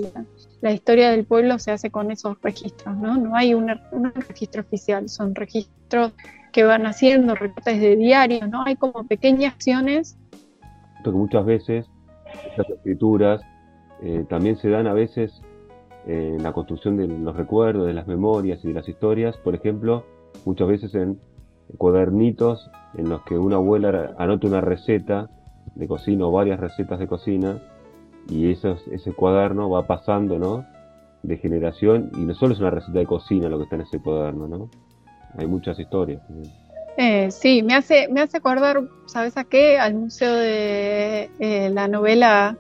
la, 0.61 0.71
historia 0.71 1.11
del 1.11 1.25
pueblo 1.25 1.59
se 1.59 1.73
hace 1.73 1.91
con 1.91 2.13
esos 2.13 2.41
registros, 2.41 2.97
¿no? 2.97 3.17
No 3.17 3.35
hay 3.35 3.55
un, 3.55 3.67
registro 4.29 4.63
oficial, 4.63 5.09
son 5.09 5.35
registros 5.35 6.13
que 6.53 6.63
van 6.63 6.87
haciendo, 6.87 7.35
recortes 7.35 7.81
de 7.81 7.97
diario, 7.97 8.47
¿no? 8.47 8.63
Hay 8.65 8.77
como 8.77 9.05
pequeñas 9.09 9.55
acciones. 9.55 10.17
Porque 11.03 11.19
muchas 11.19 11.45
veces 11.45 11.87
estas 12.51 12.71
escrituras 12.71 13.43
eh, 14.03 14.25
también 14.29 14.57
se 14.57 14.69
dan 14.69 14.87
a 14.87 14.93
veces 14.93 15.43
en 16.07 16.41
la 16.45 16.53
construcción 16.53 16.97
de 16.97 17.09
los 17.09 17.35
recuerdos, 17.37 17.89
de 17.89 17.93
las 17.93 18.07
memorias 18.07 18.65
y 18.65 18.69
de 18.69 18.75
las 18.75 18.89
historias, 18.89 19.37
por 19.39 19.57
ejemplo, 19.57 20.05
muchas 20.45 20.69
veces 20.69 20.95
en 20.95 21.19
cuadernitos 21.77 22.71
en 22.97 23.09
los 23.09 23.23
que 23.23 23.37
una 23.37 23.57
abuela 23.57 24.15
anota 24.19 24.47
una 24.47 24.61
receta 24.61 25.31
de 25.75 25.87
cocina 25.87 26.27
o 26.27 26.33
varias 26.33 26.59
recetas 26.59 26.99
de 26.99 27.07
cocina 27.07 27.63
y 28.29 28.51
ese 28.51 29.13
cuaderno 29.15 29.71
va 29.71 29.87
pasando, 29.87 30.39
¿no? 30.39 30.65
de 31.23 31.37
generación 31.37 32.11
y 32.15 32.21
no 32.21 32.35
solo 32.35 32.55
es 32.55 32.61
una 32.61 32.71
receta 32.71 32.99
de 32.99 33.07
cocina 33.07 33.49
lo 33.49 33.59
que 33.59 33.65
está 33.65 33.77
en 33.77 33.83
ese 33.83 33.99
cuaderno, 33.99 34.49
¿no? 34.49 34.71
Hay 35.37 35.47
muchas 35.47 35.79
historias. 35.79 36.23
Eh, 36.97 37.31
sí, 37.31 37.63
me 37.63 37.75
hace, 37.75 38.09
me 38.09 38.21
hace 38.21 38.39
acordar, 38.39 38.83
¿sabes 39.07 39.37
a 39.37 39.45
qué? 39.45 39.79
Al 39.79 39.95
Museo 39.95 40.35
de 40.35 41.31
eh, 41.39 41.71
la 41.71 41.87
Novela 41.87 42.57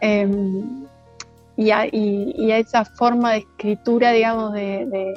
em, 0.00 0.86
y, 1.56 1.70
a, 1.70 1.84
esa 1.84 2.84
forma 2.84 3.32
de 3.32 3.38
escritura, 3.38 4.12
digamos, 4.12 4.52
de, 4.52 5.14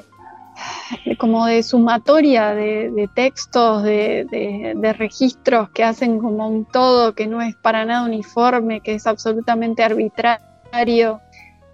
como 1.18 1.46
de 1.46 1.64
sumatoria 1.64 2.54
de, 2.54 3.10
textos, 3.14 3.84
de, 3.84 4.96
registros 4.98 5.70
que 5.70 5.84
hacen 5.84 6.20
como 6.20 6.48
un 6.48 6.66
todo 6.66 7.14
que 7.14 7.28
no 7.28 7.42
es 7.42 7.56
para 7.56 7.86
nada 7.86 8.06
uniforme, 8.06 8.82
que 8.82 8.96
es 8.96 9.08
absolutamente 9.08 9.84
arbitrario. 9.84 11.22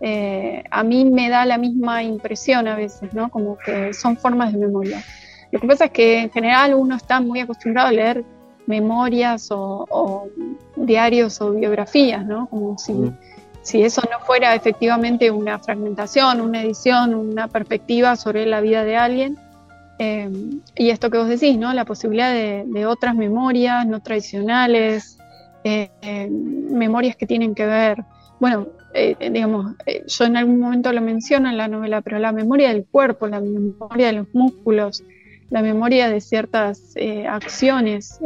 Eh, 0.01 0.63
a 0.69 0.83
mí 0.83 1.05
me 1.05 1.29
da 1.29 1.45
la 1.45 1.57
misma 1.57 2.03
impresión 2.03 2.67
a 2.67 2.75
veces, 2.75 3.13
¿no? 3.13 3.29
Como 3.29 3.57
que 3.57 3.93
son 3.93 4.17
formas 4.17 4.51
de 4.51 4.59
memoria. 4.59 5.01
Lo 5.51 5.59
que 5.59 5.67
pasa 5.67 5.85
es 5.85 5.91
que 5.91 6.19
en 6.19 6.31
general 6.31 6.73
uno 6.73 6.95
está 6.95 7.21
muy 7.21 7.39
acostumbrado 7.39 7.87
a 7.87 7.91
leer 7.91 8.25
memorias 8.65 9.49
o, 9.51 10.27
diarios 10.75 11.39
o 11.41 11.51
biografías, 11.51 12.25
¿no? 12.25 12.47
Como 12.49 12.77
si. 12.77 12.93
Si 13.63 13.81
eso 13.81 14.01
no 14.11 14.23
fuera 14.25 14.53
efectivamente 14.55 15.31
una 15.31 15.57
fragmentación, 15.57 16.41
una 16.41 16.61
edición, 16.61 17.15
una 17.15 17.47
perspectiva 17.47 18.15
sobre 18.15 18.45
la 18.45 18.61
vida 18.61 18.83
de 18.83 18.95
alguien. 18.95 19.37
Eh, 19.99 20.29
y 20.75 20.89
esto 20.89 21.09
que 21.09 21.17
vos 21.17 21.27
decís, 21.27 21.57
¿no? 21.57 21.73
La 21.73 21.85
posibilidad 21.85 22.31
de, 22.31 22.85
otras 22.85 23.15
memorias 23.15 23.87
no 23.87 24.01
tradicionales, 24.01 25.17
eh, 25.63 25.89
memorias 26.29 27.15
que 27.15 27.25
tienen 27.25 27.55
que 27.55 27.65
ver 27.65 28.03
bueno, 28.43 28.67
eh, 28.93 29.15
digamos, 29.31 29.73
eh, 29.85 30.03
yo 30.05 30.25
en 30.25 30.35
algún 30.35 30.59
momento 30.59 30.91
lo 30.91 30.99
menciono 30.99 31.49
en 31.49 31.55
la 31.55 31.69
novela, 31.69 32.01
pero 32.01 32.19
la 32.19 32.33
memoria 32.33 32.67
del 32.67 32.85
cuerpo, 32.85 33.25
la 33.25 33.39
memoria 33.39 34.07
de 34.07 34.11
los 34.11 34.27
músculos, 34.33 35.01
la 35.49 35.61
memoria 35.61 36.09
de 36.09 36.19
ciertas 36.19 36.91
eh, 36.97 37.25
acciones. 37.25 38.19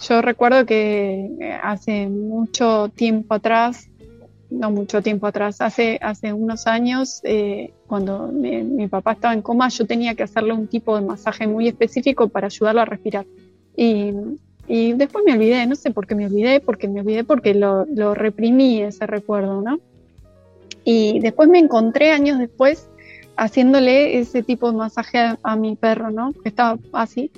Yo 0.00 0.22
recuerdo 0.22 0.66
que 0.66 1.58
hace 1.62 2.08
mucho 2.08 2.90
tiempo 2.94 3.34
atrás, 3.34 3.88
no 4.50 4.70
mucho 4.70 5.02
tiempo 5.02 5.26
atrás, 5.26 5.60
hace, 5.60 5.98
hace 6.00 6.32
unos 6.32 6.66
años, 6.66 7.22
cuando 7.86 8.28
mi, 8.28 8.86
papá 8.88 9.12
estaba 9.12 9.34
en 9.34 9.42
coma, 9.42 9.68
yo 9.68 9.86
tenía 9.86 10.14
que 10.14 10.22
hacerle 10.22 10.52
un 10.52 10.68
tipo 10.68 10.96
de 10.96 11.06
masaje 11.06 11.46
muy 11.46 11.68
específico 11.68 12.28
para 12.28 12.46
ayudarlo 12.46 12.80
a 12.80 12.84
respirar. 12.84 13.26
Y 13.76 14.14
y 14.68 14.92
después 14.92 15.24
me 15.24 15.32
olvidé, 15.32 15.66
no 15.66 15.74
sé 15.74 15.90
por 15.90 16.06
qué 16.06 16.14
me 16.14 16.26
olvidé, 16.26 16.60
porque 16.60 16.88
me 16.88 17.00
olvidé 17.00 17.24
porque 17.24 17.54
lo, 17.54 17.86
lo 17.86 18.14
reprimí 18.14 18.82
ese 18.82 19.06
recuerdo, 19.06 19.62
¿no? 19.62 19.80
Y 20.84 21.20
después 21.20 21.48
me 21.48 21.58
encontré 21.58 22.10
años 22.10 22.38
después 22.38 22.86
haciéndole 23.36 24.18
ese 24.18 24.42
tipo 24.42 24.70
de 24.70 24.76
masaje 24.76 25.36
a, 25.42 25.56
mi 25.56 25.74
perro, 25.74 26.10
¿no? 26.10 26.34
Que 26.34 26.50
estaba 26.50 26.78
así. 26.92 27.30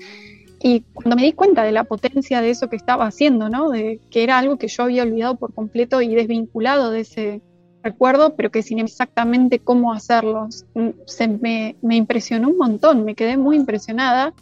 Y 0.63 0.83
cuando 0.93 1.17
me 1.17 1.23
di 1.23 1.33
cuenta 1.33 1.63
de 1.63 1.73
la 1.73 1.85
potencia 1.85 2.41
de 2.41 2.51
eso 2.51 2.69
que 2.69 2.77
estaba 2.77 3.07
haciendo, 3.07 3.49
¿no? 3.49 3.71
De 3.71 4.01
que 4.11 4.23
era 4.23 4.39
algo 4.39 4.59
que 4.59 4.69
yo 4.69 4.83
había 4.83 5.03
olvidado 5.03 5.37
por 5.37 5.55
completo 5.55 6.03
y 6.03 6.15
desvinculado 6.15 6.91
de 6.91 7.01
ese 7.01 7.43
recuerdo, 7.83 8.37
pero 8.37 8.51
que 8.51 8.63
sin 8.63 8.79
exactamente 8.79 9.59
cómo 9.59 9.93
hacerlo. 9.93 10.49
Se 11.07 11.29
me, 11.29 11.77
me 11.81 11.97
impresionó 11.97 12.49
un 12.49 12.59
montón, 12.59 13.05
me 13.05 13.15
quedé 13.15 13.39
muy 13.39 13.57
impresionada 13.57 14.35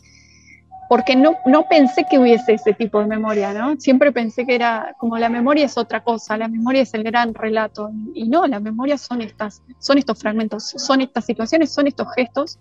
porque 0.88 1.16
no, 1.16 1.36
no 1.44 1.68
pensé 1.68 2.06
que 2.10 2.18
hubiese 2.18 2.54
ese 2.54 2.72
tipo 2.72 2.98
de 2.98 3.06
memoria, 3.06 3.52
¿no? 3.52 3.78
Siempre 3.78 4.10
pensé 4.10 4.46
que 4.46 4.54
era 4.54 4.94
como 4.98 5.18
la 5.18 5.28
memoria 5.28 5.66
es 5.66 5.76
otra 5.76 6.02
cosa, 6.02 6.38
la 6.38 6.48
memoria 6.48 6.82
es 6.82 6.94
el 6.94 7.04
gran 7.04 7.34
relato, 7.34 7.90
y 8.14 8.26
no, 8.26 8.46
la 8.46 8.58
memoria 8.58 8.96
son 8.96 9.20
estas, 9.20 9.62
son 9.78 9.98
estos 9.98 10.18
fragmentos, 10.18 10.74
son 10.76 11.02
estas 11.02 11.26
situaciones, 11.26 11.70
son 11.72 11.88
estos 11.88 12.08
gestos, 12.14 12.58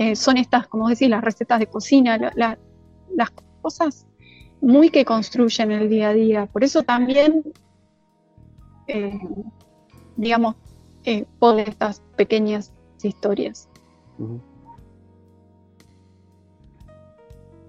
eh, 0.00 0.16
son 0.16 0.36
estas, 0.36 0.66
como 0.66 0.88
decís, 0.88 1.08
las 1.08 1.22
recetas 1.22 1.60
de 1.60 1.68
cocina, 1.68 2.18
las 3.14 3.30
cosas 3.62 4.06
muy 4.60 4.90
que 4.90 5.04
construyen 5.04 5.70
el 5.72 5.88
día 5.88 6.10
a 6.10 6.14
día. 6.14 6.46
Por 6.46 6.64
eso 6.64 6.82
también, 6.82 7.44
eh, 8.86 9.18
digamos, 10.16 10.56
eh, 11.04 11.24
estas 11.66 12.02
pequeñas 12.16 12.72
historias. 13.02 13.68